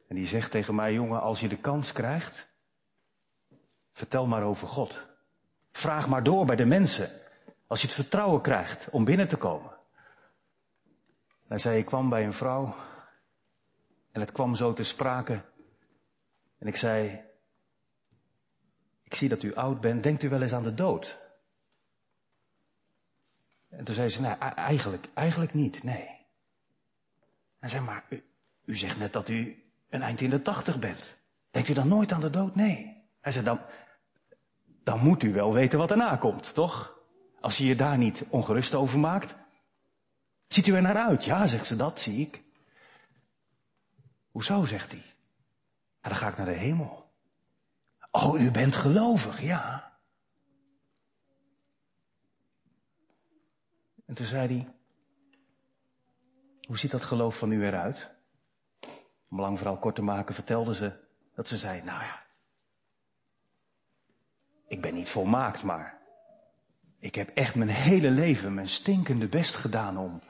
En 0.08 0.16
die 0.18 0.26
zegt 0.26 0.50
tegen 0.50 0.74
mij, 0.74 0.92
jongen, 0.92 1.20
als 1.20 1.40
je 1.40 1.48
de 1.48 1.56
kans 1.56 1.92
krijgt, 1.92 2.48
vertel 3.92 4.26
maar 4.26 4.42
over 4.42 4.68
God. 4.68 5.08
Vraag 5.70 6.08
maar 6.08 6.22
door 6.22 6.44
bij 6.44 6.56
de 6.56 6.64
mensen. 6.64 7.08
Als 7.66 7.80
je 7.80 7.86
het 7.86 7.96
vertrouwen 7.96 8.40
krijgt 8.40 8.90
om 8.90 9.04
binnen 9.04 9.28
te 9.28 9.36
komen. 9.36 9.71
Hij 11.52 11.60
zei, 11.60 11.78
ik 11.78 11.86
kwam 11.86 12.08
bij 12.08 12.24
een 12.24 12.32
vrouw 12.32 12.74
en 14.12 14.20
het 14.20 14.32
kwam 14.32 14.54
zo 14.54 14.72
te 14.72 14.82
sprake. 14.82 15.44
En 16.58 16.66
ik 16.66 16.76
zei, 16.76 17.20
ik 19.02 19.14
zie 19.14 19.28
dat 19.28 19.42
u 19.42 19.54
oud 19.54 19.80
bent, 19.80 20.02
denkt 20.02 20.22
u 20.22 20.28
wel 20.28 20.42
eens 20.42 20.52
aan 20.52 20.62
de 20.62 20.74
dood? 20.74 21.18
En 23.68 23.84
toen 23.84 23.94
zei 23.94 24.08
ze, 24.08 24.20
nee, 24.20 24.32
eigenlijk, 24.38 25.08
eigenlijk 25.14 25.54
niet, 25.54 25.82
nee. 25.82 26.26
En 27.58 27.70
zei, 27.70 27.84
maar 27.84 28.04
u, 28.08 28.24
u 28.64 28.76
zegt 28.76 28.98
net 28.98 29.12
dat 29.12 29.28
u 29.28 29.64
een 29.88 30.02
eind 30.02 30.20
in 30.20 30.30
de 30.30 30.42
tachtig 30.42 30.78
bent. 30.78 31.18
Denkt 31.50 31.68
u 31.68 31.72
dan 31.72 31.88
nooit 31.88 32.12
aan 32.12 32.20
de 32.20 32.30
dood? 32.30 32.54
Nee. 32.54 33.04
Hij 33.20 33.32
zei, 33.32 33.44
dan, 33.44 33.60
dan 34.84 35.00
moet 35.00 35.22
u 35.22 35.32
wel 35.32 35.52
weten 35.52 35.78
wat 35.78 35.90
erna 35.90 36.16
komt, 36.16 36.54
toch? 36.54 36.98
Als 37.40 37.58
je 37.58 37.66
je 37.66 37.76
daar 37.76 37.98
niet 37.98 38.24
ongerust 38.28 38.74
over 38.74 38.98
maakt. 38.98 39.40
Ziet 40.52 40.66
u 40.66 40.74
er 40.74 40.82
naar 40.82 40.96
uit? 40.96 41.24
Ja, 41.24 41.46
zegt 41.46 41.66
ze, 41.66 41.76
dat 41.76 42.00
zie 42.00 42.20
ik. 42.20 42.42
Hoezo, 44.30 44.64
zegt 44.64 44.90
hij. 44.90 45.02
Ja, 46.02 46.08
dan 46.08 46.18
ga 46.18 46.28
ik 46.28 46.36
naar 46.36 46.46
de 46.46 46.52
hemel. 46.52 47.10
Oh, 48.10 48.40
u 48.40 48.50
bent 48.50 48.76
gelovig, 48.76 49.40
ja. 49.40 49.92
En 54.06 54.14
toen 54.14 54.26
zei 54.26 54.56
hij, 54.56 54.72
hoe 56.66 56.78
ziet 56.78 56.90
dat 56.90 57.04
geloof 57.04 57.38
van 57.38 57.52
u 57.52 57.66
eruit? 57.66 58.10
Om 59.28 59.40
lang 59.40 59.58
verhaal 59.58 59.78
kort 59.78 59.94
te 59.94 60.02
maken 60.02 60.34
vertelde 60.34 60.74
ze 60.74 60.92
dat 61.34 61.48
ze 61.48 61.56
zei, 61.56 61.82
nou 61.82 62.02
ja, 62.02 62.22
ik 64.66 64.80
ben 64.80 64.94
niet 64.94 65.10
volmaakt, 65.10 65.62
maar 65.62 66.00
ik 66.98 67.14
heb 67.14 67.28
echt 67.28 67.54
mijn 67.54 67.70
hele 67.70 68.10
leven 68.10 68.54
mijn 68.54 68.68
stinkende 68.68 69.28
best 69.28 69.54
gedaan 69.54 69.98
om, 69.98 70.20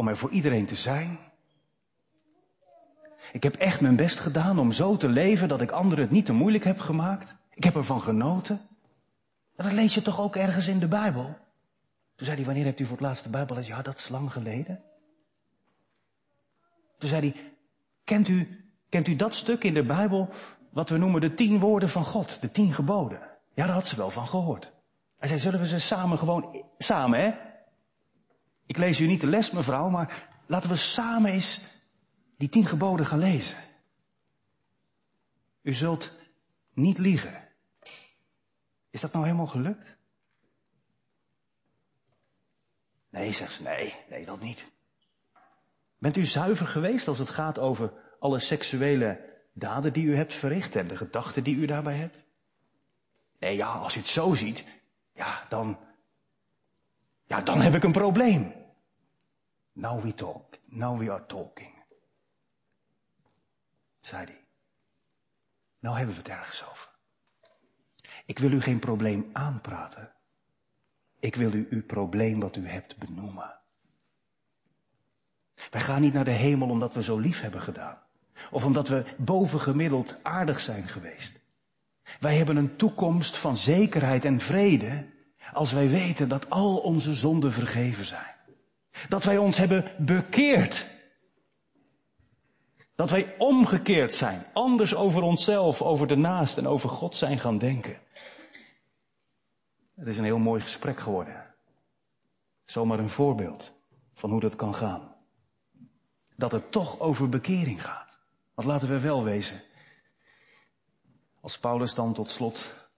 om 0.00 0.08
er 0.08 0.16
voor 0.16 0.30
iedereen 0.30 0.66
te 0.66 0.74
zijn. 0.74 1.18
Ik 3.32 3.42
heb 3.42 3.54
echt 3.54 3.80
mijn 3.80 3.96
best 3.96 4.18
gedaan 4.18 4.58
om 4.58 4.72
zo 4.72 4.96
te 4.96 5.08
leven 5.08 5.48
dat 5.48 5.60
ik 5.60 5.70
anderen 5.70 6.04
het 6.04 6.12
niet 6.12 6.26
te 6.26 6.32
moeilijk 6.32 6.64
heb 6.64 6.78
gemaakt. 6.78 7.36
Ik 7.54 7.64
heb 7.64 7.74
ervan 7.74 8.02
genoten. 8.02 8.60
Dat 9.56 9.72
lees 9.72 9.94
je 9.94 10.02
toch 10.02 10.20
ook 10.20 10.36
ergens 10.36 10.66
in 10.66 10.78
de 10.78 10.88
Bijbel? 10.88 11.24
Toen 12.14 12.26
zei 12.26 12.36
hij, 12.36 12.44
wanneer 12.44 12.64
hebt 12.64 12.80
u 12.80 12.84
voor 12.84 12.96
het 12.96 13.06
laatst 13.06 13.24
de 13.24 13.30
Bijbel 13.30 13.54
gelezen? 13.54 13.76
Ja, 13.76 13.82
dat 13.82 13.98
is 13.98 14.08
lang 14.08 14.32
geleden. 14.32 14.82
Toen 16.98 17.08
zei 17.08 17.20
hij, 17.20 17.52
kent 18.04 18.28
u, 18.28 18.64
kent 18.88 19.08
u 19.08 19.16
dat 19.16 19.34
stuk 19.34 19.64
in 19.64 19.74
de 19.74 19.84
Bijbel 19.84 20.28
wat 20.70 20.90
we 20.90 20.96
noemen 20.96 21.20
de 21.20 21.34
tien 21.34 21.58
woorden 21.58 21.88
van 21.88 22.04
God, 22.04 22.40
de 22.40 22.50
tien 22.50 22.74
geboden? 22.74 23.20
Ja, 23.54 23.66
daar 23.66 23.74
had 23.74 23.86
ze 23.86 23.96
wel 23.96 24.10
van 24.10 24.26
gehoord. 24.26 24.72
Hij 25.18 25.28
zei, 25.28 25.40
zullen 25.40 25.60
we 25.60 25.66
ze 25.66 25.78
samen 25.78 26.18
gewoon, 26.18 26.64
samen 26.78 27.20
hè? 27.20 27.49
Ik 28.70 28.76
lees 28.76 29.00
u 29.00 29.06
niet 29.06 29.20
de 29.20 29.26
les 29.26 29.50
mevrouw, 29.50 29.88
maar 29.88 30.28
laten 30.46 30.70
we 30.70 30.76
samen 30.76 31.30
eens 31.30 31.60
die 32.36 32.48
tien 32.48 32.66
geboden 32.66 33.06
gaan 33.06 33.18
lezen. 33.18 33.56
U 35.62 35.74
zult 35.74 36.10
niet 36.72 36.98
liegen. 36.98 37.48
Is 38.90 39.00
dat 39.00 39.12
nou 39.12 39.24
helemaal 39.24 39.46
gelukt? 39.46 39.96
Nee, 43.08 43.32
zegt 43.32 43.52
ze, 43.52 43.62
nee, 43.62 43.94
nee, 44.08 44.24
dat 44.24 44.40
niet. 44.40 44.72
Bent 45.98 46.16
u 46.16 46.24
zuiver 46.24 46.66
geweest 46.66 47.08
als 47.08 47.18
het 47.18 47.28
gaat 47.28 47.58
over 47.58 47.92
alle 48.18 48.38
seksuele 48.38 49.40
daden 49.52 49.92
die 49.92 50.04
u 50.04 50.16
hebt 50.16 50.34
verricht 50.34 50.76
en 50.76 50.88
de 50.88 50.96
gedachten 50.96 51.44
die 51.44 51.56
u 51.56 51.66
daarbij 51.66 51.96
hebt? 51.96 52.24
Nee, 53.38 53.56
ja, 53.56 53.72
als 53.72 53.94
je 53.94 54.00
het 54.00 54.08
zo 54.08 54.34
ziet, 54.34 54.64
ja, 55.14 55.46
dan, 55.48 55.78
ja, 57.26 57.40
dan 57.40 57.60
heb 57.60 57.74
ik 57.74 57.82
een 57.82 57.92
probleem. 57.92 58.58
Now 59.80 60.02
we 60.02 60.14
talk, 60.14 60.58
now 60.68 60.98
we 60.98 61.10
are 61.10 61.26
talking. 61.26 61.72
Zei 64.00 64.24
hij. 64.24 64.44
Nou 65.78 65.96
hebben 65.96 66.14
we 66.14 66.20
het 66.20 66.30
ergens 66.30 66.68
over. 66.70 66.88
Ik 68.26 68.38
wil 68.38 68.50
u 68.50 68.60
geen 68.60 68.78
probleem 68.78 69.30
aanpraten. 69.32 70.12
Ik 71.18 71.34
wil 71.34 71.52
u 71.52 71.66
uw 71.70 71.84
probleem 71.84 72.40
wat 72.40 72.56
u 72.56 72.66
hebt 72.66 72.96
benoemen. 72.96 73.58
Wij 75.70 75.80
gaan 75.80 76.00
niet 76.00 76.12
naar 76.12 76.24
de 76.24 76.30
hemel 76.30 76.68
omdat 76.68 76.94
we 76.94 77.02
zo 77.02 77.18
lief 77.18 77.40
hebben 77.40 77.62
gedaan. 77.62 77.98
Of 78.50 78.64
omdat 78.64 78.88
we 78.88 79.04
bovengemiddeld 79.18 80.16
aardig 80.22 80.60
zijn 80.60 80.88
geweest. 80.88 81.40
Wij 82.18 82.36
hebben 82.36 82.56
een 82.56 82.76
toekomst 82.76 83.36
van 83.36 83.56
zekerheid 83.56 84.24
en 84.24 84.40
vrede 84.40 85.06
als 85.52 85.72
wij 85.72 85.88
weten 85.88 86.28
dat 86.28 86.50
al 86.50 86.76
onze 86.76 87.14
zonden 87.14 87.52
vergeven 87.52 88.04
zijn. 88.04 88.38
Dat 89.08 89.24
wij 89.24 89.38
ons 89.38 89.56
hebben 89.56 89.92
bekeerd. 89.98 90.86
Dat 92.94 93.10
wij 93.10 93.34
omgekeerd 93.38 94.14
zijn, 94.14 94.44
anders 94.52 94.94
over 94.94 95.22
onszelf, 95.22 95.82
over 95.82 96.06
de 96.06 96.16
naast 96.16 96.58
en 96.58 96.66
over 96.66 96.88
God 96.88 97.16
zijn 97.16 97.38
gaan 97.38 97.58
denken. 97.58 98.00
Het 99.94 100.08
is 100.08 100.18
een 100.18 100.24
heel 100.24 100.38
mooi 100.38 100.60
gesprek 100.60 101.00
geworden. 101.00 101.54
Zomaar 102.64 102.98
een 102.98 103.08
voorbeeld 103.08 103.72
van 104.14 104.30
hoe 104.30 104.40
dat 104.40 104.56
kan 104.56 104.74
gaan. 104.74 105.14
Dat 106.36 106.52
het 106.52 106.72
toch 106.72 106.98
over 106.98 107.28
bekering 107.28 107.84
gaat. 107.84 108.18
Want 108.54 108.68
laten 108.68 108.88
we 108.88 109.00
wel 109.00 109.24
wezen. 109.24 109.60
Als 111.40 111.58
Paulus 111.58 111.94
dan 111.94 112.12
tot 112.12 112.30
slot, 112.30 112.88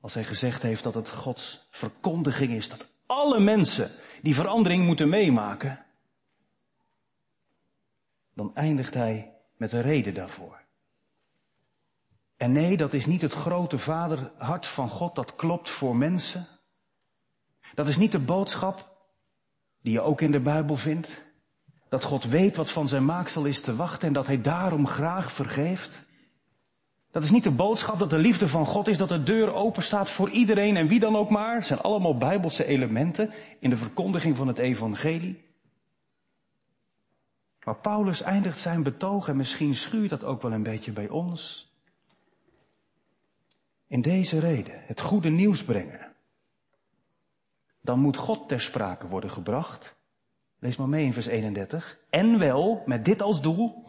als 0.00 0.14
hij 0.14 0.24
gezegd 0.24 0.62
heeft 0.62 0.82
dat 0.82 0.94
het 0.94 1.10
Gods 1.10 1.66
verkondiging 1.70 2.52
is 2.52 2.68
dat 2.68 2.88
alle 3.06 3.40
mensen 3.40 3.90
die 4.22 4.34
verandering 4.34 4.84
moeten 4.84 5.08
meemaken, 5.08 5.84
dan 8.34 8.54
eindigt 8.54 8.94
hij 8.94 9.34
met 9.56 9.72
een 9.72 9.82
reden 9.82 10.14
daarvoor. 10.14 10.64
En 12.36 12.52
nee, 12.52 12.76
dat 12.76 12.92
is 12.92 13.06
niet 13.06 13.20
het 13.20 13.32
grote 13.32 13.78
vaderhart 13.78 14.66
van 14.66 14.88
God 14.88 15.14
dat 15.14 15.36
klopt 15.36 15.70
voor 15.70 15.96
mensen. 15.96 16.46
Dat 17.74 17.86
is 17.86 17.96
niet 17.96 18.12
de 18.12 18.18
boodschap 18.18 18.96
die 19.82 19.92
je 19.92 20.00
ook 20.00 20.20
in 20.20 20.30
de 20.30 20.40
Bijbel 20.40 20.76
vindt. 20.76 21.24
Dat 21.88 22.04
God 22.04 22.24
weet 22.24 22.56
wat 22.56 22.70
van 22.70 22.88
zijn 22.88 23.04
maaksel 23.04 23.44
is 23.44 23.60
te 23.60 23.76
wachten 23.76 24.08
en 24.08 24.14
dat 24.14 24.26
hij 24.26 24.40
daarom 24.40 24.86
graag 24.86 25.32
vergeeft. 25.32 26.05
Dat 27.16 27.24
is 27.24 27.30
niet 27.30 27.42
de 27.42 27.50
boodschap 27.50 27.98
dat 27.98 28.10
de 28.10 28.18
liefde 28.18 28.48
van 28.48 28.66
God 28.66 28.88
is 28.88 28.98
dat 28.98 29.08
de 29.08 29.22
deur 29.22 29.54
open 29.54 29.82
staat 29.82 30.10
voor 30.10 30.30
iedereen 30.30 30.76
en 30.76 30.88
wie 30.88 31.00
dan 31.00 31.16
ook 31.16 31.30
maar. 31.30 31.54
Het 31.54 31.66
zijn 31.66 31.80
allemaal 31.80 32.16
bijbelse 32.16 32.64
elementen 32.66 33.30
in 33.58 33.70
de 33.70 33.76
verkondiging 33.76 34.36
van 34.36 34.46
het 34.46 34.58
evangelie. 34.58 35.44
Maar 37.64 37.76
Paulus 37.76 38.22
eindigt 38.22 38.58
zijn 38.58 38.82
betoog 38.82 39.28
en 39.28 39.36
misschien 39.36 39.74
schuurt 39.74 40.10
dat 40.10 40.24
ook 40.24 40.42
wel 40.42 40.52
een 40.52 40.62
beetje 40.62 40.92
bij 40.92 41.08
ons. 41.08 41.72
In 43.86 44.02
deze 44.02 44.38
reden, 44.38 44.82
het 44.86 45.00
goede 45.00 45.28
nieuws 45.28 45.64
brengen. 45.64 46.12
Dan 47.80 48.00
moet 48.00 48.16
God 48.16 48.48
ter 48.48 48.60
sprake 48.60 49.08
worden 49.08 49.30
gebracht. 49.30 49.96
Lees 50.58 50.76
maar 50.76 50.88
mee 50.88 51.04
in 51.04 51.12
vers 51.12 51.26
31. 51.26 51.98
En 52.10 52.38
wel 52.38 52.82
met 52.86 53.04
dit 53.04 53.22
als 53.22 53.42
doel. 53.42 53.84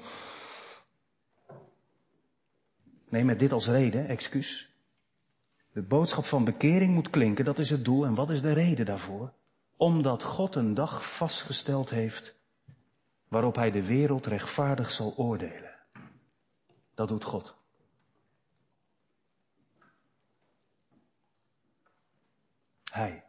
Nee, 3.10 3.24
met 3.24 3.40
dit 3.40 3.52
als 3.52 3.68
reden, 3.68 4.08
excuus. 4.08 4.76
De 5.72 5.82
boodschap 5.82 6.26
van 6.26 6.44
bekering 6.44 6.94
moet 6.94 7.10
klinken, 7.10 7.46
dat 7.46 7.60
is 7.60 7.70
het 7.70 7.86
doel. 7.86 8.06
En 8.06 8.16
wat 8.16 8.30
is 8.30 8.42
de 8.42 8.54
reden 8.54 8.86
daarvoor? 8.86 9.34
Omdat 9.78 10.24
God 10.24 10.56
een 10.56 10.74
dag 10.74 11.16
vastgesteld 11.16 11.90
heeft 11.90 12.36
waarop 13.28 13.56
hij 13.56 13.72
de 13.72 13.86
wereld 13.86 14.26
rechtvaardig 14.26 14.92
zal 14.92 15.14
oordelen. 15.18 15.76
Dat 16.94 17.08
doet 17.08 17.24
God. 17.24 17.56
Hij. 22.92 23.24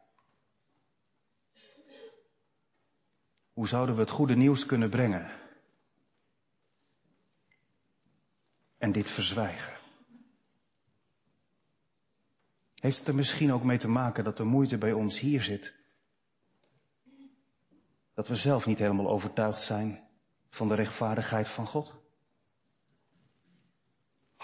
Hoe 3.53 3.69
zouden 3.69 3.95
we 3.95 4.01
het 4.01 4.11
goede 4.11 4.37
nieuws 4.37 4.67
kunnen 4.67 4.91
brengen? 4.91 5.31
En 8.79 8.93
dit 8.93 9.11
verzwijgen. 9.11 9.77
Heeft 12.75 12.99
het 12.99 13.09
er 13.09 13.15
misschien 13.15 13.53
ook 13.53 13.63
mee 13.63 13.79
te 13.79 13.89
maken 13.89 14.25
dat 14.25 14.37
de 14.37 14.45
moeite 14.45 14.79
bij 14.79 14.93
ons 14.93 15.19
hier 15.19 15.43
zit 15.43 15.75
dat 18.15 18.29
we 18.29 18.37
zelf 18.37 18.67
niet 18.67 18.79
helemaal 18.79 19.09
overtuigd 19.09 19.63
zijn 19.63 20.01
van 20.51 20.69
de 20.69 20.75
rechtvaardigheid 20.75 21.49
van 21.49 21.67
God? 21.67 21.95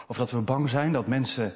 Of 0.07 0.17
dat 0.17 0.31
we 0.31 0.41
bang 0.41 0.71
zijn 0.71 0.93
dat 0.93 1.07
mensen 1.07 1.55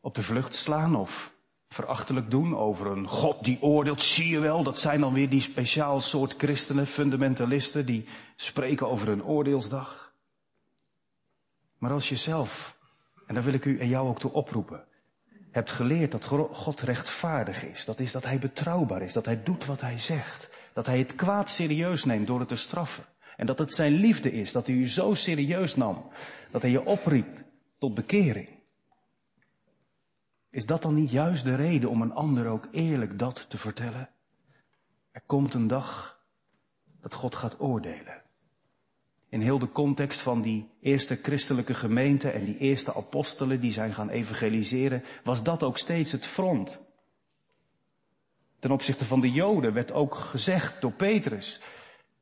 op 0.00 0.14
de 0.14 0.22
vlucht 0.22 0.54
slaan 0.54 0.96
of 0.96 1.34
verachtelijk 1.68 2.30
doen 2.30 2.56
over 2.56 2.86
een 2.86 3.08
God 3.08 3.44
die 3.44 3.62
oordeelt. 3.62 4.02
Zie 4.02 4.28
je 4.28 4.38
wel, 4.38 4.62
dat 4.62 4.78
zijn 4.78 5.00
dan 5.00 5.12
weer 5.12 5.28
die 5.28 5.40
speciaal 5.40 6.00
soort 6.00 6.34
christenen, 6.36 6.86
fundamentalisten, 6.86 7.86
die 7.86 8.06
spreken 8.36 8.88
over 8.88 9.08
een 9.08 9.24
oordeelsdag. 9.24 10.05
Maar 11.78 11.90
als 11.90 12.08
je 12.08 12.16
zelf, 12.16 12.78
en 13.26 13.34
daar 13.34 13.42
wil 13.42 13.52
ik 13.52 13.64
u 13.64 13.78
en 13.78 13.88
jou 13.88 14.08
ook 14.08 14.18
toe 14.18 14.32
oproepen, 14.32 14.84
hebt 15.50 15.70
geleerd 15.70 16.10
dat 16.10 16.24
God 16.50 16.80
rechtvaardig 16.80 17.64
is, 17.64 17.84
dat 17.84 17.98
is 17.98 18.12
dat 18.12 18.24
Hij 18.24 18.38
betrouwbaar 18.38 19.02
is, 19.02 19.12
dat 19.12 19.24
Hij 19.24 19.42
doet 19.42 19.64
wat 19.64 19.80
Hij 19.80 19.98
zegt, 19.98 20.50
dat 20.76 20.86
hij 20.86 20.98
het 20.98 21.14
kwaad 21.14 21.50
serieus 21.50 22.04
neemt 22.04 22.26
door 22.26 22.38
het 22.38 22.48
te 22.48 22.56
straffen. 22.56 23.04
En 23.36 23.46
dat 23.46 23.58
het 23.58 23.74
zijn 23.74 23.92
liefde 23.92 24.32
is, 24.32 24.52
dat 24.52 24.66
hij 24.66 24.76
u 24.76 24.88
zo 24.88 25.14
serieus 25.14 25.76
nam, 25.76 26.08
dat 26.50 26.62
hij 26.62 26.70
je 26.70 26.84
opriep 26.84 27.44
tot 27.78 27.94
bekering. 27.94 28.48
Is 30.50 30.66
dat 30.66 30.82
dan 30.82 30.94
niet 30.94 31.10
juist 31.10 31.44
de 31.44 31.54
reden 31.54 31.90
om 31.90 32.02
een 32.02 32.12
ander 32.12 32.46
ook 32.48 32.68
eerlijk 32.70 33.18
dat 33.18 33.50
te 33.50 33.58
vertellen? 33.58 34.10
Er 35.10 35.22
komt 35.26 35.54
een 35.54 35.66
dag 35.66 36.20
dat 37.00 37.14
God 37.14 37.34
gaat 37.34 37.60
oordelen. 37.60 38.22
In 39.36 39.42
heel 39.42 39.58
de 39.58 39.72
context 39.72 40.20
van 40.20 40.42
die 40.42 40.68
eerste 40.80 41.18
christelijke 41.22 41.74
gemeente 41.74 42.30
en 42.30 42.44
die 42.44 42.56
eerste 42.56 42.94
apostelen 42.94 43.60
die 43.60 43.72
zijn 43.72 43.94
gaan 43.94 44.08
evangeliseren, 44.08 45.04
was 45.24 45.42
dat 45.42 45.62
ook 45.62 45.78
steeds 45.78 46.12
het 46.12 46.26
front. 46.26 46.80
Ten 48.58 48.70
opzichte 48.70 49.04
van 49.04 49.20
de 49.20 49.32
Joden 49.32 49.72
werd 49.72 49.92
ook 49.92 50.14
gezegd 50.14 50.80
door 50.80 50.92
Petrus, 50.92 51.60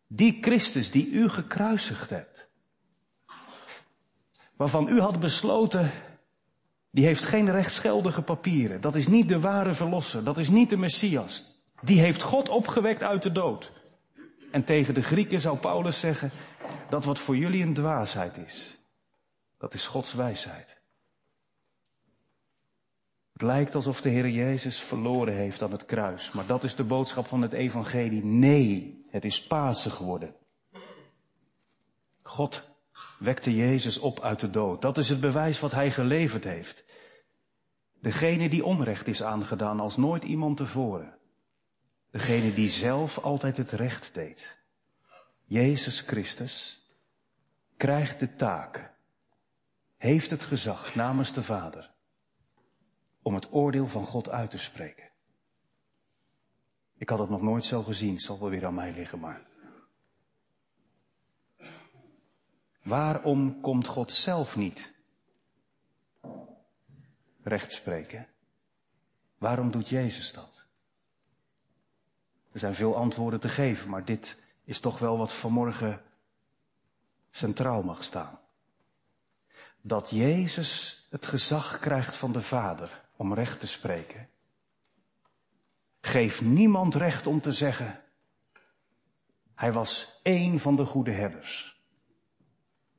die 0.06 0.38
Christus 0.40 0.90
die 0.90 1.10
u 1.10 1.28
gekruisigd 1.28 2.10
hebt, 2.10 2.48
waarvan 4.56 4.88
u 4.88 5.00
had 5.00 5.20
besloten, 5.20 5.90
die 6.90 7.04
heeft 7.04 7.24
geen 7.24 7.50
rechtsgeldige 7.50 8.22
papieren, 8.22 8.80
dat 8.80 8.94
is 8.94 9.08
niet 9.08 9.28
de 9.28 9.40
ware 9.40 9.74
verlosser, 9.74 10.24
dat 10.24 10.38
is 10.38 10.48
niet 10.48 10.70
de 10.70 10.76
Messias, 10.76 11.44
die 11.80 12.00
heeft 12.00 12.22
God 12.22 12.48
opgewekt 12.48 13.02
uit 13.02 13.22
de 13.22 13.32
dood. 13.32 13.72
En 14.54 14.64
tegen 14.64 14.94
de 14.94 15.02
Grieken 15.02 15.40
zou 15.40 15.58
Paulus 15.58 16.00
zeggen, 16.00 16.30
dat 16.88 17.04
wat 17.04 17.18
voor 17.18 17.36
jullie 17.36 17.62
een 17.62 17.74
dwaasheid 17.74 18.36
is, 18.36 18.78
dat 19.58 19.74
is 19.74 19.86
Gods 19.86 20.12
wijsheid. 20.12 20.82
Het 23.32 23.42
lijkt 23.42 23.74
alsof 23.74 24.00
de 24.00 24.08
Heer 24.08 24.28
Jezus 24.28 24.80
verloren 24.80 25.34
heeft 25.34 25.62
aan 25.62 25.72
het 25.72 25.84
kruis, 25.84 26.32
maar 26.32 26.46
dat 26.46 26.64
is 26.64 26.74
de 26.74 26.84
boodschap 26.84 27.26
van 27.26 27.42
het 27.42 27.52
evangelie. 27.52 28.24
Nee, 28.24 29.04
het 29.08 29.24
is 29.24 29.46
Pasen 29.46 29.90
geworden. 29.90 30.34
God 32.22 32.62
wekte 33.18 33.54
Jezus 33.54 33.98
op 33.98 34.20
uit 34.20 34.40
de 34.40 34.50
dood. 34.50 34.82
Dat 34.82 34.98
is 34.98 35.08
het 35.08 35.20
bewijs 35.20 35.60
wat 35.60 35.70
hij 35.70 35.90
geleverd 35.90 36.44
heeft. 36.44 36.84
Degene 38.00 38.48
die 38.48 38.64
onrecht 38.64 39.06
is 39.06 39.22
aangedaan 39.22 39.80
als 39.80 39.96
nooit 39.96 40.24
iemand 40.24 40.56
tevoren. 40.56 41.18
Degene 42.10 42.52
die 42.52 42.70
zelf 42.70 43.18
altijd 43.18 43.56
het 43.56 43.70
recht 43.70 44.14
deed. 44.14 44.63
Jezus 45.54 46.00
Christus 46.00 46.82
krijgt 47.76 48.20
de 48.20 48.34
taak, 48.34 48.94
heeft 49.96 50.30
het 50.30 50.42
gezag 50.42 50.94
namens 50.94 51.32
de 51.32 51.42
Vader 51.42 51.94
om 53.22 53.34
het 53.34 53.52
oordeel 53.52 53.88
van 53.88 54.06
God 54.06 54.28
uit 54.28 54.50
te 54.50 54.58
spreken. 54.58 55.10
Ik 56.96 57.08
had 57.08 57.18
het 57.18 57.28
nog 57.28 57.42
nooit 57.42 57.64
zo 57.64 57.82
gezien, 57.82 58.18
zal 58.18 58.38
wel 58.40 58.50
weer 58.50 58.66
aan 58.66 58.74
mij 58.74 58.92
liggen, 58.92 59.18
maar. 59.18 59.46
Waarom 62.82 63.60
komt 63.60 63.86
God 63.86 64.12
zelf 64.12 64.56
niet 64.56 64.94
recht 67.42 67.72
spreken? 67.72 68.28
Waarom 69.38 69.70
doet 69.70 69.88
Jezus 69.88 70.32
dat? 70.32 70.66
Er 72.52 72.58
zijn 72.58 72.74
veel 72.74 72.96
antwoorden 72.96 73.40
te 73.40 73.48
geven, 73.48 73.90
maar 73.90 74.04
dit 74.04 74.42
is 74.64 74.80
toch 74.80 74.98
wel 74.98 75.18
wat 75.18 75.32
vanmorgen 75.32 76.02
centraal 77.30 77.82
mag 77.82 78.04
staan. 78.04 78.38
Dat 79.80 80.10
Jezus 80.10 81.06
het 81.10 81.26
gezag 81.26 81.78
krijgt 81.78 82.16
van 82.16 82.32
de 82.32 82.42
Vader 82.42 83.04
om 83.16 83.34
recht 83.34 83.60
te 83.60 83.66
spreken. 83.66 84.28
Geef 86.00 86.40
niemand 86.40 86.94
recht 86.94 87.26
om 87.26 87.40
te 87.40 87.52
zeggen, 87.52 88.02
hij 89.54 89.72
was 89.72 90.20
één 90.22 90.58
van 90.58 90.76
de 90.76 90.84
goede 90.84 91.12
herders. 91.12 91.82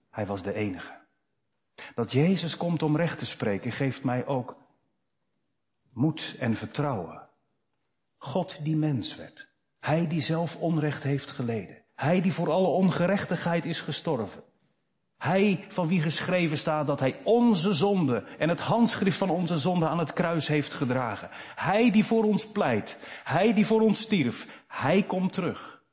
Hij 0.09 0.25
was 0.25 0.43
de 0.43 0.53
enige. 0.53 1.03
Dat 1.95 2.11
Jezus 2.11 2.57
komt 2.57 2.83
om 2.83 2.97
recht 2.97 3.19
te 3.19 3.25
spreken 3.25 3.71
geeft 3.71 4.03
mij 4.03 4.25
ook 4.25 4.57
moed 5.89 6.35
en 6.39 6.55
vertrouwen. 6.55 7.29
God 8.17 8.63
die 8.63 8.75
mens 8.75 9.15
werd. 9.15 9.54
Hij 9.85 10.07
die 10.07 10.21
zelf 10.21 10.55
onrecht 10.55 11.03
heeft 11.03 11.31
geleden. 11.31 11.81
Hij 11.95 12.21
die 12.21 12.33
voor 12.33 12.51
alle 12.51 12.67
ongerechtigheid 12.67 13.65
is 13.65 13.81
gestorven. 13.81 14.43
Hij 15.17 15.65
van 15.67 15.87
wie 15.87 16.01
geschreven 16.01 16.57
staat 16.57 16.87
dat 16.87 16.99
hij 16.99 17.19
onze 17.23 17.73
zonde 17.73 18.23
en 18.37 18.49
het 18.49 18.59
handschrift 18.59 19.17
van 19.17 19.29
onze 19.29 19.57
zonde 19.57 19.87
aan 19.87 19.99
het 19.99 20.13
kruis 20.13 20.47
heeft 20.47 20.73
gedragen. 20.73 21.29
Hij 21.55 21.91
die 21.91 22.05
voor 22.05 22.23
ons 22.23 22.47
pleit. 22.47 22.97
Hij 23.23 23.53
die 23.53 23.65
voor 23.65 23.81
ons 23.81 23.99
stierf. 23.99 24.63
Hij 24.67 25.03
komt 25.03 25.33
terug. 25.33 25.83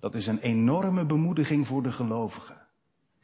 Dat 0.00 0.14
is 0.14 0.26
een 0.26 0.40
enorme 0.40 1.04
bemoediging 1.04 1.66
voor 1.66 1.82
de 1.82 1.92
gelovigen. 1.92 2.66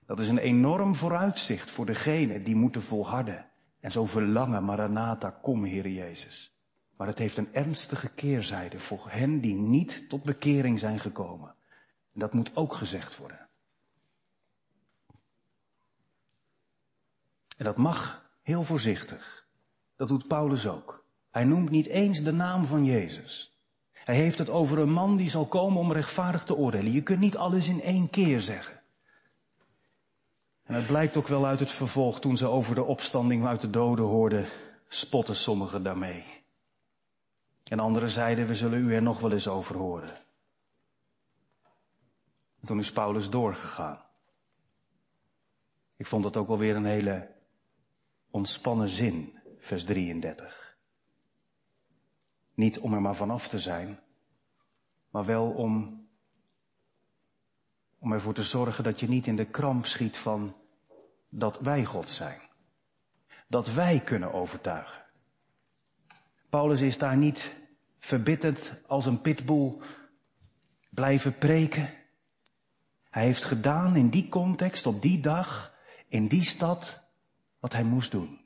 Dat 0.07 0.21
is 0.21 0.29
een 0.29 0.39
enorm 0.39 0.95
vooruitzicht 0.95 1.71
voor 1.71 1.87
degenen 1.87 2.43
die 2.43 2.57
moeten 2.57 2.83
volharden. 2.83 3.47
En 3.81 3.91
zo 3.91 4.05
verlangen, 4.05 4.65
Maranatha, 4.65 5.31
kom 5.31 5.65
Heer 5.65 5.89
Jezus. 5.89 6.56
Maar 6.97 7.07
het 7.07 7.19
heeft 7.19 7.37
een 7.37 7.55
ernstige 7.55 8.09
keerzijde 8.09 8.79
voor 8.79 9.07
hen 9.09 9.41
die 9.41 9.55
niet 9.55 10.09
tot 10.09 10.23
bekering 10.23 10.79
zijn 10.79 11.01
gekomen. 11.01 11.55
En 12.13 12.21
dat 12.21 12.33
moet 12.33 12.57
ook 12.57 12.75
gezegd 12.75 13.17
worden. 13.17 13.49
En 17.57 17.65
dat 17.65 17.77
mag 17.77 18.31
heel 18.43 18.63
voorzichtig. 18.63 19.47
Dat 19.97 20.09
doet 20.09 20.29
Paulus 20.29 20.67
ook. 20.67 21.05
Hij 21.31 21.45
noemt 21.45 21.71
niet 21.71 21.87
eens 21.87 22.23
de 22.23 22.33
naam 22.33 22.67
van 22.67 22.85
Jezus. 22.85 23.59
Hij 23.93 24.15
heeft 24.15 24.39
het 24.39 24.51
over 24.51 24.79
een 24.79 24.93
man 24.93 25.17
die 25.17 25.31
zal 25.31 25.47
komen 25.47 25.81
om 25.81 25.93
rechtvaardig 25.93 26.45
te 26.45 26.57
oordelen. 26.57 26.93
Je 26.93 27.03
kunt 27.03 27.21
niet 27.21 27.37
alles 27.37 27.69
in 27.69 27.83
één 27.83 28.11
keer 28.11 28.41
zeggen. 28.41 28.81
En 30.63 30.75
het 30.75 30.87
blijkt 30.87 31.17
ook 31.17 31.29
wel 31.29 31.47
uit 31.47 31.61
het 31.61 31.71
vervolg 31.71 32.21
toen 32.21 32.37
ze 32.37 32.47
over 32.47 32.75
de 32.75 32.85
opstanding 32.85 33.47
uit 33.47 33.61
de 33.61 33.71
doden 33.71 34.05
hoorden, 34.05 34.49
spotten 34.89 35.37
sommigen 35.37 35.83
daarmee. 35.83 36.36
En 37.71 37.79
anderen 37.79 38.11
zeiden, 38.11 38.47
we 38.47 38.55
zullen 38.55 38.79
u 38.79 38.95
er 38.95 39.03
nog 39.03 39.21
wel 39.21 39.33
eens 39.33 39.49
over 39.49 39.77
horen. 39.77 40.17
En 42.61 42.67
toen 42.67 42.79
is 42.79 42.93
Paulus 42.93 43.31
doorgegaan. 43.31 44.05
Ik 45.97 46.07
vond 46.07 46.23
dat 46.23 46.37
ook 46.37 46.49
wel 46.49 46.59
weer 46.59 46.77
een 46.77 46.85
hele 46.85 47.35
ontspannen 48.31 48.89
zin, 48.89 49.39
vers 49.59 49.85
33. 49.85 50.77
Niet 52.55 52.79
om 52.79 52.95
er 52.95 53.01
maar 53.01 53.15
vanaf 53.15 53.49
te 53.49 53.59
zijn, 53.59 54.01
maar 55.11 55.25
wel 55.25 55.51
om, 55.51 56.07
om 57.99 58.13
ervoor 58.13 58.35
te 58.35 58.43
zorgen 58.43 58.85
dat 58.85 59.01
je 59.01 59.09
niet 59.09 59.27
in 59.27 59.37
de 59.37 59.51
kramp 59.51 59.87
schiet 59.87 60.17
van 60.17 60.57
dat 61.29 61.59
wij 61.61 61.85
God 61.85 62.11
zijn. 62.11 62.41
Dat 63.49 63.73
wij 63.73 64.01
kunnen 64.01 64.33
overtuigen. 64.33 65.06
Paulus 66.57 66.81
is 66.81 66.99
daar 66.99 67.17
niet 67.17 67.57
verbitterd 67.99 68.81
als 68.87 69.07
een 69.07 69.21
pitbull 69.21 69.79
blijven 70.91 71.39
preken. 71.39 71.89
Hij 73.11 73.25
heeft 73.25 73.45
gedaan 73.45 73.97
in 73.97 74.09
die 74.09 74.29
context, 74.29 74.87
op 74.87 75.03
die 75.03 75.21
dag, 75.21 75.75
in 76.09 76.27
die 76.27 76.45
stad, 76.45 77.09
wat 77.59 77.73
hij 77.73 77.85
moest 77.85 78.11
doen. 78.11 78.41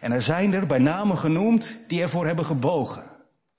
En 0.00 0.12
er 0.12 0.22
zijn 0.22 0.52
er 0.52 0.66
bij 0.66 0.78
namen 0.78 1.18
genoemd 1.18 1.78
die 1.88 2.02
ervoor 2.02 2.26
hebben 2.26 2.44
gebogen. 2.44 3.04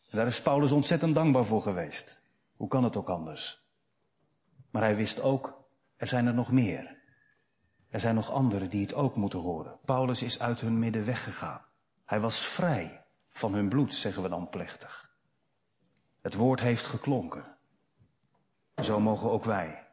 En 0.10 0.18
daar 0.18 0.28
is 0.28 0.42
Paulus 0.42 0.72
ontzettend 0.72 1.16
dankbaar 1.16 1.46
voor 1.46 1.62
geweest. 1.62 2.20
Hoe 2.56 2.68
kan 2.68 2.84
het 2.84 2.98
ook 2.98 3.10
anders? 3.10 3.62
Maar 4.72 4.82
hij 4.82 4.96
wist 4.96 5.22
ook, 5.22 5.68
er 5.96 6.08
zijn 6.08 6.28
er 6.28 6.34
nog 6.34 6.52
meer. 6.52 6.98
Er 7.90 8.00
zijn 8.00 8.16
nog 8.16 8.32
anderen 8.32 8.70
die 8.70 8.82
het 8.82 8.94
ook 8.94 9.16
moeten 9.16 9.40
horen. 9.40 9.80
Paulus 9.86 10.24
is 10.24 10.40
uit 10.40 10.62
hun 10.62 10.80
midden 10.80 11.06
weggegaan. 11.06 11.72
Hij 12.06 12.20
was 12.20 12.46
vrij 12.46 13.06
van 13.30 13.54
hun 13.54 13.70
bloed, 13.70 13.94
zeggen 13.94 14.24
we 14.24 14.30
dan 14.30 14.50
plechtig. 14.50 15.18
Het 16.22 16.34
woord 16.34 16.60
heeft 16.60 16.86
geklonken. 16.86 17.58
Zo 18.84 19.00
mogen 19.00 19.32
ook 19.32 19.44
wij. 19.44 19.88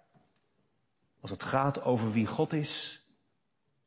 Als 1.21 1.31
het 1.31 1.43
gaat 1.43 1.83
over 1.83 2.11
wie 2.11 2.27
God 2.27 2.53
is, 2.53 3.05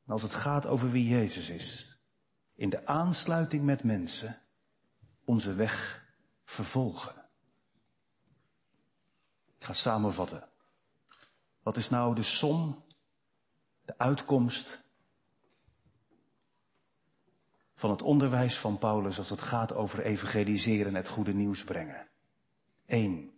en 0.05 0.13
als 0.13 0.21
het 0.21 0.33
gaat 0.33 0.65
over 0.65 0.91
wie 0.91 1.07
Jezus 1.07 1.49
is, 1.49 1.97
in 2.55 2.69
de 2.69 2.85
aansluiting 2.85 3.63
met 3.63 3.83
mensen 3.83 4.41
onze 5.25 5.53
weg 5.53 6.05
vervolgen. 6.43 7.15
Ik 9.57 9.63
ga 9.65 9.73
samenvatten. 9.73 10.49
Wat 11.61 11.77
is 11.77 11.89
nou 11.89 12.15
de 12.15 12.23
som, 12.23 12.85
de 13.85 13.97
uitkomst 13.97 14.82
van 17.75 17.89
het 17.89 18.01
onderwijs 18.01 18.57
van 18.57 18.77
Paulus 18.77 19.17
als 19.17 19.29
het 19.29 19.41
gaat 19.41 19.73
over 19.73 20.01
evangeliseren 20.01 20.87
en 20.87 20.95
het 20.95 21.07
goede 21.07 21.33
nieuws 21.33 21.63
brengen? 21.63 22.07
1. 22.85 23.31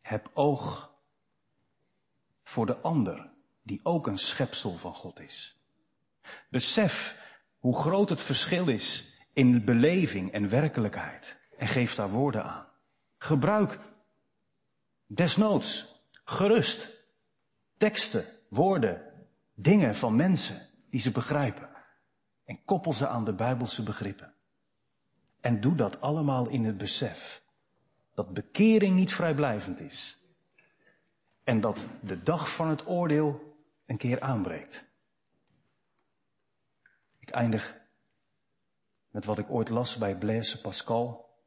Heb 0.00 0.30
oog 0.34 0.94
voor 2.42 2.66
de 2.66 2.76
ander, 2.76 3.30
die 3.62 3.80
ook 3.82 4.06
een 4.06 4.18
schepsel 4.18 4.76
van 4.76 4.94
God 4.94 5.20
is. 5.20 5.60
Besef 6.48 7.20
hoe 7.58 7.76
groot 7.76 8.08
het 8.08 8.22
verschil 8.22 8.68
is 8.68 9.14
in 9.32 9.64
beleving 9.64 10.32
en 10.32 10.48
werkelijkheid. 10.48 11.38
En 11.56 11.66
geef 11.68 11.94
daar 11.94 12.10
woorden 12.10 12.44
aan. 12.44 12.66
Gebruik 13.18 13.78
desnoods 15.06 15.94
gerust 16.24 17.04
teksten, 17.76 18.24
woorden, 18.48 19.02
dingen 19.54 19.94
van 19.94 20.16
mensen 20.16 20.68
die 20.90 21.00
ze 21.00 21.10
begrijpen. 21.10 21.75
En 22.46 22.64
koppel 22.64 22.92
ze 22.92 23.08
aan 23.08 23.24
de 23.24 23.34
Bijbelse 23.34 23.82
begrippen. 23.82 24.34
En 25.40 25.60
doe 25.60 25.74
dat 25.74 26.00
allemaal 26.00 26.48
in 26.48 26.64
het 26.64 26.76
besef 26.76 27.44
dat 28.16 28.32
bekering 28.32 28.96
niet 28.96 29.14
vrijblijvend 29.14 29.80
is. 29.80 30.18
En 31.44 31.60
dat 31.60 31.84
de 32.02 32.22
dag 32.22 32.54
van 32.54 32.68
het 32.68 32.86
oordeel 32.86 33.56
een 33.86 33.96
keer 33.96 34.20
aanbreekt. 34.20 34.86
Ik 37.18 37.30
eindig 37.30 37.80
met 39.10 39.24
wat 39.24 39.38
ik 39.38 39.50
ooit 39.50 39.68
las 39.68 39.96
bij 39.96 40.18
Blaise 40.18 40.60
Pascal. 40.60 41.38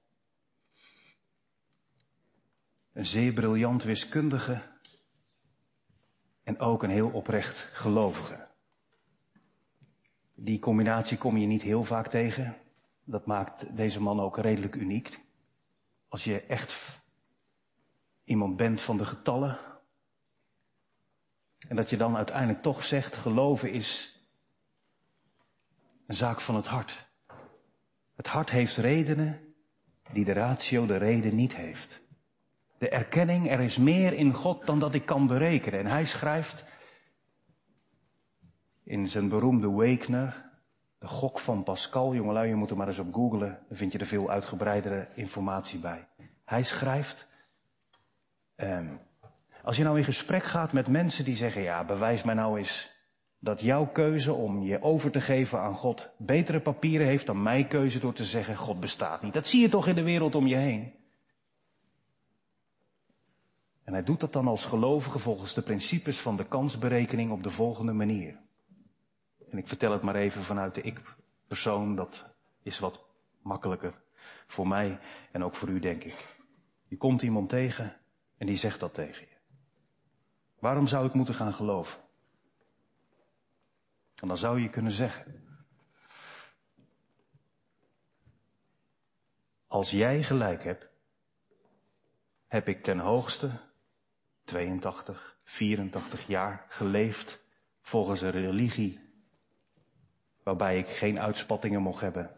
Een 2.94 3.06
zeer 3.06 3.34
briljant 3.34 3.84
wiskundige 3.84 4.62
en 6.44 6.60
ook 6.60 6.84
een 6.84 6.90
heel 6.90 7.10
oprecht 7.10 7.58
gelovige. 7.58 8.49
Die 10.42 10.60
combinatie 10.60 11.18
kom 11.18 11.38
je 11.38 11.48
niet 11.48 11.62
heel 11.62 11.84
vaak 11.84 12.08
tegen. 12.08 12.58
Dat 13.04 13.26
maakt 13.26 13.76
deze 13.76 14.02
man 14.02 14.20
ook 14.20 14.38
redelijk 14.38 14.76
uniek. 14.76 15.20
Als 16.08 16.24
je 16.24 16.42
echt 16.42 17.02
iemand 18.24 18.58
bent 18.58 18.82
van 18.82 18.98
de 18.98 19.06
getallen. 19.06 19.58
En 21.68 21.76
dat 21.76 21.90
je 21.90 21.98
dan 21.98 22.16
uiteindelijk 22.16 22.62
toch 22.62 22.84
zegt, 22.84 23.16
geloven 23.16 23.72
is 23.72 24.20
een 26.08 26.16
zaak 26.16 26.42
van 26.42 26.56
het 26.56 26.68
hart. 26.68 27.08
Het 28.16 28.28
hart 28.28 28.50
heeft 28.50 28.78
redenen 28.78 29.54
die 30.12 30.26
de 30.26 30.34
ratio 30.34 30.86
de 30.86 30.98
reden 30.98 31.36
niet 31.36 31.56
heeft. 31.56 32.02
De 32.78 32.90
erkenning, 32.90 33.50
er 33.50 33.60
is 33.60 33.78
meer 33.78 34.14
in 34.14 34.34
God 34.34 34.66
dan 34.66 34.80
dat 34.80 34.94
ik 34.94 35.06
kan 35.06 35.28
berekenen. 35.28 35.80
En 35.80 35.86
hij 35.86 36.06
schrijft 36.06 36.66
in 38.90 39.08
zijn 39.08 39.30
beroemde 39.30 39.70
Wakener, 39.70 40.50
de 40.98 41.08
gok 41.08 41.40
van 41.40 41.64
Pascal, 41.64 42.16
jongelui, 42.16 42.48
je 42.48 42.56
moet 42.56 42.70
er 42.70 42.78
maar 42.78 42.88
eens 42.88 43.00
op 43.00 43.14
googlen, 43.14 43.60
dan 43.68 43.78
vind 43.78 43.92
je 43.92 43.98
er 43.98 44.06
veel 44.06 44.30
uitgebreidere 44.30 45.08
informatie 45.16 45.80
bij. 45.80 46.08
Hij 46.46 46.64
schrijft, 46.64 47.28
um, 48.56 49.00
als 49.64 49.78
je 49.78 49.84
nou 49.84 49.98
in 49.98 50.04
gesprek 50.04 50.44
gaat 50.44 50.74
met 50.74 50.88
mensen 50.88 51.26
die 51.26 51.36
zeggen, 51.36 51.62
ja, 51.62 51.84
bewijs 51.84 52.24
mij 52.24 52.34
nou 52.34 52.58
eens 52.58 52.98
dat 53.40 53.62
jouw 53.62 53.86
keuze 53.86 54.34
om 54.34 54.62
je 54.62 54.82
over 54.82 55.12
te 55.12 55.22
geven 55.22 55.60
aan 55.60 55.76
God 55.76 56.10
betere 56.18 56.60
papieren 56.60 57.08
heeft 57.08 57.26
dan 57.26 57.44
mijn 57.44 57.68
keuze 57.68 58.00
door 58.00 58.14
te 58.14 58.26
zeggen, 58.26 58.56
God 58.56 58.80
bestaat 58.80 59.22
niet. 59.22 59.34
Dat 59.34 59.48
zie 59.48 59.62
je 59.62 59.70
toch 59.70 59.88
in 59.88 59.96
de 59.96 60.04
wereld 60.04 60.36
om 60.36 60.48
je 60.48 60.56
heen. 60.56 60.94
En 63.84 63.94
hij 63.94 64.04
doet 64.04 64.20
dat 64.20 64.34
dan 64.34 64.48
als 64.48 64.66
gelovige 64.66 65.20
volgens 65.20 65.54
de 65.54 65.62
principes 65.62 66.20
van 66.20 66.36
de 66.36 66.46
kansberekening 66.46 67.32
op 67.32 67.44
de 67.44 67.52
volgende 67.52 67.94
manier. 67.94 68.48
En 69.50 69.58
ik 69.58 69.68
vertel 69.68 69.92
het 69.92 70.02
maar 70.02 70.16
even 70.16 70.44
vanuit 70.44 70.76
de 70.76 70.82
ik-persoon, 70.82 71.96
dat 71.96 72.36
is 72.64 72.80
wat 72.80 73.06
makkelijker 73.42 74.02
voor 74.48 74.68
mij 74.68 75.00
en 75.32 75.44
ook 75.44 75.56
voor 75.56 75.70
u, 75.70 75.80
denk 75.80 76.04
ik. 76.04 76.38
Je 76.86 76.98
komt 76.98 77.22
iemand 77.22 77.50
tegen 77.50 77.98
en 78.38 78.46
die 78.46 78.58
zegt 78.58 78.80
dat 78.80 78.94
tegen 78.94 79.28
je. 79.30 79.38
Waarom 80.60 80.88
zou 80.88 81.08
ik 81.08 81.14
moeten 81.14 81.34
gaan 81.34 81.54
geloven? 81.54 82.02
En 84.16 84.28
dan 84.28 84.38
zou 84.38 84.62
je 84.62 84.70
kunnen 84.70 84.92
zeggen. 84.92 85.48
Als 89.68 89.92
jij 89.92 90.24
gelijk 90.24 90.64
hebt, 90.64 90.90
heb 92.48 92.68
ik 92.68 92.84
ten 92.84 93.00
hoogste 93.00 93.52
82, 94.44 95.40
84 95.44 96.28
jaar 96.28 96.66
geleefd 96.68 97.44
volgens 97.82 98.22
een 98.22 98.32
religie 98.32 99.09
waarbij 100.50 100.78
ik 100.78 100.88
geen 100.88 101.20
uitspattingen 101.20 101.82
mocht 101.82 102.02
hebben, 102.02 102.36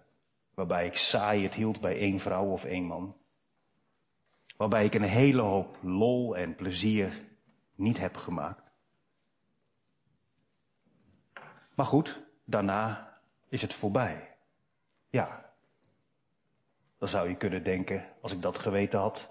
waarbij 0.53 0.85
ik 0.85 0.95
saai 0.95 1.43
het 1.43 1.53
hield 1.53 1.81
bij 1.81 1.97
één 1.97 2.19
vrouw 2.19 2.45
of 2.45 2.65
één 2.65 2.83
man, 2.83 3.17
waarbij 4.57 4.85
ik 4.85 4.93
een 4.93 5.01
hele 5.01 5.41
hoop 5.41 5.77
lol 5.81 6.37
en 6.37 6.55
plezier 6.55 7.27
niet 7.75 7.97
heb 7.97 8.15
gemaakt. 8.15 8.73
Maar 11.75 11.85
goed, 11.85 12.23
daarna 12.45 13.17
is 13.49 13.61
het 13.61 13.73
voorbij. 13.73 14.37
Ja. 15.09 15.53
Dan 16.97 17.07
zou 17.07 17.29
je 17.29 17.35
kunnen 17.35 17.63
denken, 17.63 18.05
als 18.21 18.31
ik 18.31 18.41
dat 18.41 18.57
geweten 18.57 18.99
had, 18.99 19.29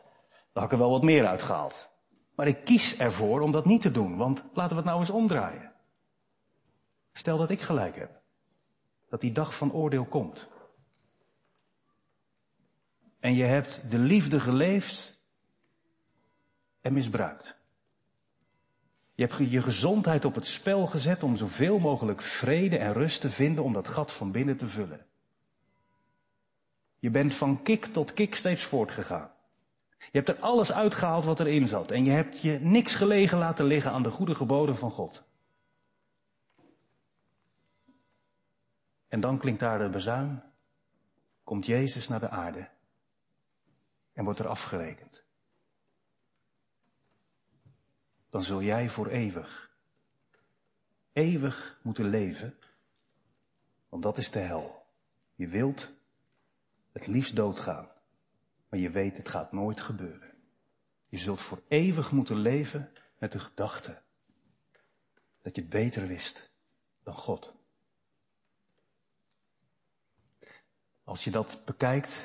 dan 0.53 0.63
had 0.63 0.65
ik 0.65 0.73
er 0.73 0.79
wel 0.79 0.91
wat 0.91 1.03
meer 1.03 1.27
uitgehaald. 1.27 1.91
Maar 2.35 2.47
ik 2.47 2.65
kies 2.65 2.99
ervoor 2.99 3.41
om 3.41 3.51
dat 3.51 3.65
niet 3.65 3.81
te 3.81 3.91
doen, 3.91 4.17
want 4.17 4.45
laten 4.53 4.71
we 4.71 4.77
het 4.77 4.85
nou 4.85 5.01
eens 5.01 5.11
omdraaien. 5.11 5.73
Stel 7.13 7.39
dat 7.39 7.51
ik 7.51 7.61
gelijk 7.61 7.97
heb. 7.97 8.20
Dat 9.11 9.21
die 9.21 9.33
dag 9.33 9.57
van 9.57 9.73
oordeel 9.73 10.05
komt. 10.05 10.49
En 13.19 13.35
je 13.35 13.45
hebt 13.45 13.91
de 13.91 13.99
liefde 13.99 14.41
geleefd 14.41 15.23
en 16.81 16.93
misbruikt. 16.93 17.59
Je 19.15 19.27
hebt 19.27 19.51
je 19.51 19.63
gezondheid 19.63 20.25
op 20.25 20.35
het 20.35 20.47
spel 20.47 20.87
gezet 20.87 21.23
om 21.23 21.37
zoveel 21.37 21.79
mogelijk 21.79 22.21
vrede 22.21 22.79
en 22.79 22.93
rust 22.93 23.21
te 23.21 23.31
vinden 23.31 23.65
om 23.65 23.73
dat 23.73 23.89
gat 23.89 24.13
van 24.13 24.33
binnen 24.33 24.57
te 24.57 24.69
vullen. 24.69 25.07
Je 26.99 27.11
bent 27.11 27.35
van 27.35 27.63
kik 27.63 27.87
tot 27.87 28.13
kik 28.13 28.35
steeds 28.35 28.65
voortgegaan. 28.65 29.31
Je 29.99 30.19
hebt 30.19 30.29
er 30.29 30.39
alles 30.39 30.73
uitgehaald 30.73 31.25
wat 31.25 31.41
erin 31.41 31.67
zat 31.67 31.91
en 31.91 32.05
je 32.05 32.11
hebt 32.11 32.41
je 32.41 32.59
niks 32.61 32.95
gelegen 32.95 33.39
laten 33.39 33.65
liggen 33.65 33.93
aan 33.93 34.03
de 34.03 34.11
goede 34.11 34.35
geboden 34.35 34.77
van 34.77 34.91
God. 34.91 35.25
En 39.11 39.21
dan 39.21 39.39
klinkt 39.39 39.61
daar 39.61 39.79
de 39.79 39.89
bezuin, 39.89 40.43
komt 41.45 41.67
Jezus 41.67 42.09
naar 42.09 42.21
de 42.21 42.29
aarde 42.29 42.69
en 44.13 44.25
wordt 44.25 44.39
er 44.39 44.49
afgerekend. 44.49 45.25
Dan 48.31 48.43
zul 48.43 48.63
jij 48.63 48.89
voor 48.89 49.07
eeuwig, 49.07 49.77
eeuwig 51.13 51.79
moeten 51.83 52.09
leven, 52.09 52.59
want 53.89 54.03
dat 54.03 54.19
is 54.19 54.31
de 54.31 54.39
hel. 54.39 54.87
Je 55.35 55.47
wilt 55.47 55.91
het 56.93 57.07
liefst 57.07 57.37
doodgaan. 57.37 57.89
Maar 58.69 58.81
je 58.81 58.91
weet, 58.91 59.17
het 59.17 59.29
gaat 59.29 59.53
nooit 59.53 59.81
gebeuren. 59.81 60.35
Je 61.09 61.19
zult 61.19 61.41
voor 61.41 61.63
eeuwig 61.69 62.13
moeten 62.13 62.37
leven 62.37 62.93
met 63.19 63.33
de 63.33 63.39
gedachte 63.39 64.03
dat 65.43 65.57
je 65.57 65.65
beter 65.65 66.07
wist 66.07 66.53
dan 67.03 67.15
God. 67.15 67.60
Als 71.11 71.25
je 71.25 71.31
dat 71.31 71.63
bekijkt 71.65 72.21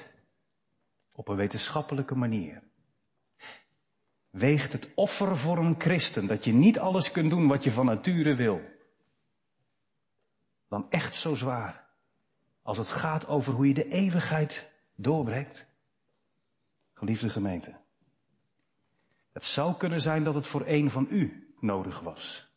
op 1.12 1.28
een 1.28 1.36
wetenschappelijke 1.36 2.16
manier, 2.16 2.64
weegt 4.30 4.74
het 4.74 4.90
offer 4.96 5.38
voor 5.38 5.58
een 5.58 5.76
christen 5.78 6.28
dat 6.28 6.44
je 6.44 6.54
niet 6.54 6.80
alles 6.80 7.12
kunt 7.12 7.30
doen 7.30 7.48
wat 7.48 7.64
je 7.64 7.72
van 7.72 7.86
nature 7.86 8.36
wil, 8.36 8.62
dan 10.68 10.90
echt 10.90 11.16
zo 11.16 11.36
zwaar 11.36 11.88
als 12.62 12.78
het 12.78 12.88
gaat 12.88 13.28
over 13.28 13.54
hoe 13.54 13.68
je 13.68 13.74
de 13.74 13.88
eeuwigheid 13.88 14.72
doorbrengt? 14.96 15.66
Geliefde 16.94 17.30
gemeente. 17.30 17.76
Het 19.32 19.44
zou 19.44 19.76
kunnen 19.78 20.02
zijn 20.02 20.24
dat 20.24 20.34
het 20.34 20.48
voor 20.48 20.64
een 20.66 20.92
van 20.92 21.08
u 21.10 21.54
nodig 21.60 22.00
was. 22.00 22.54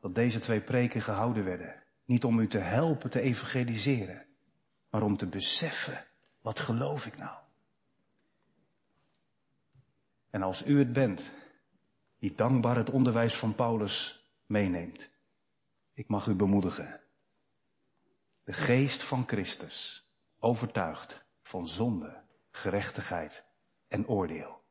Dat 0.00 0.14
deze 0.14 0.38
twee 0.38 0.60
preken 0.60 1.00
gehouden 1.00 1.44
werden. 1.44 1.82
Niet 2.04 2.24
om 2.24 2.38
u 2.38 2.48
te 2.48 2.58
helpen 2.58 3.10
te 3.10 3.20
evangeliseren, 3.20 4.28
maar 4.90 5.02
om 5.02 5.16
te 5.16 5.26
beseffen, 5.26 6.06
wat 6.40 6.58
geloof 6.58 7.06
ik 7.06 7.16
nou? 7.16 7.38
En 10.30 10.42
als 10.42 10.66
u 10.66 10.78
het 10.78 10.92
bent, 10.92 11.30
die 12.18 12.34
dankbaar 12.34 12.76
het 12.76 12.90
onderwijs 12.90 13.36
van 13.36 13.54
Paulus 13.54 14.28
meeneemt, 14.46 15.10
ik 15.92 16.08
mag 16.08 16.26
u 16.26 16.34
bemoedigen. 16.34 17.00
De 18.44 18.52
geest 18.52 19.02
van 19.02 19.24
Christus 19.26 20.08
overtuigt 20.38 21.24
van 21.42 21.66
zonde, 21.66 22.22
gerechtigheid 22.50 23.46
en 23.88 24.08
oordeel. 24.08 24.62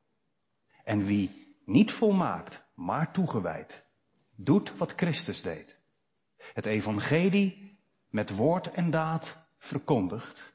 En 0.84 1.06
wie 1.06 1.56
niet 1.66 1.92
volmaakt, 1.92 2.64
maar 2.74 3.12
toegewijd, 3.12 3.86
doet 4.36 4.78
wat 4.78 4.94
Christus 4.96 5.42
deed. 5.42 5.80
Het 6.38 6.66
evangelie 6.66 7.80
met 8.10 8.36
woord 8.36 8.72
en 8.72 8.90
daad 8.90 9.49
verkondigt, 9.60 10.54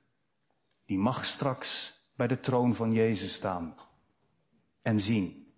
die 0.85 0.99
mag 0.99 1.25
straks 1.25 2.01
bij 2.17 2.27
de 2.27 2.41
troon 2.41 2.75
van 2.75 2.93
Jezus 2.93 3.35
staan 3.35 3.75
en 4.83 5.01
zien, 5.01 5.55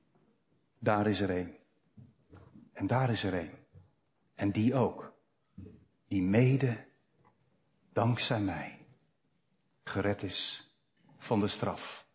daar 0.78 1.06
is 1.06 1.20
er 1.20 1.30
een. 1.30 1.56
En 2.72 2.86
daar 2.86 3.10
is 3.10 3.24
er 3.24 3.34
een. 3.34 3.50
En 4.34 4.50
die 4.50 4.74
ook. 4.74 5.14
Die 6.08 6.22
mede, 6.22 6.86
dankzij 7.92 8.40
mij, 8.40 8.86
gered 9.82 10.22
is 10.22 10.70
van 11.18 11.40
de 11.40 11.46
straf. 11.46 12.06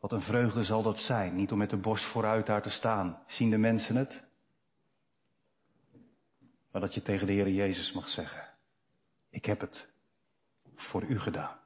Wat 0.00 0.12
een 0.12 0.20
vreugde 0.20 0.64
zal 0.64 0.82
dat 0.82 0.98
zijn, 0.98 1.34
niet 1.34 1.52
om 1.52 1.58
met 1.58 1.70
de 1.70 1.76
borst 1.76 2.04
vooruit 2.04 2.46
daar 2.46 2.62
te 2.62 2.70
staan. 2.70 3.22
Zien 3.26 3.50
de 3.50 3.58
mensen 3.58 3.96
het? 3.96 4.24
Maar 6.70 6.80
dat 6.80 6.94
je 6.94 7.02
tegen 7.02 7.26
de 7.26 7.32
Heer 7.32 7.48
Jezus 7.48 7.92
mag 7.92 8.08
zeggen. 8.08 8.52
ik 9.28 9.44
heb 9.44 9.60
het 9.60 9.93
voor 10.76 11.02
u 11.02 11.20
gedaan. 11.20 11.58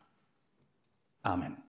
Amen. 1.20 1.64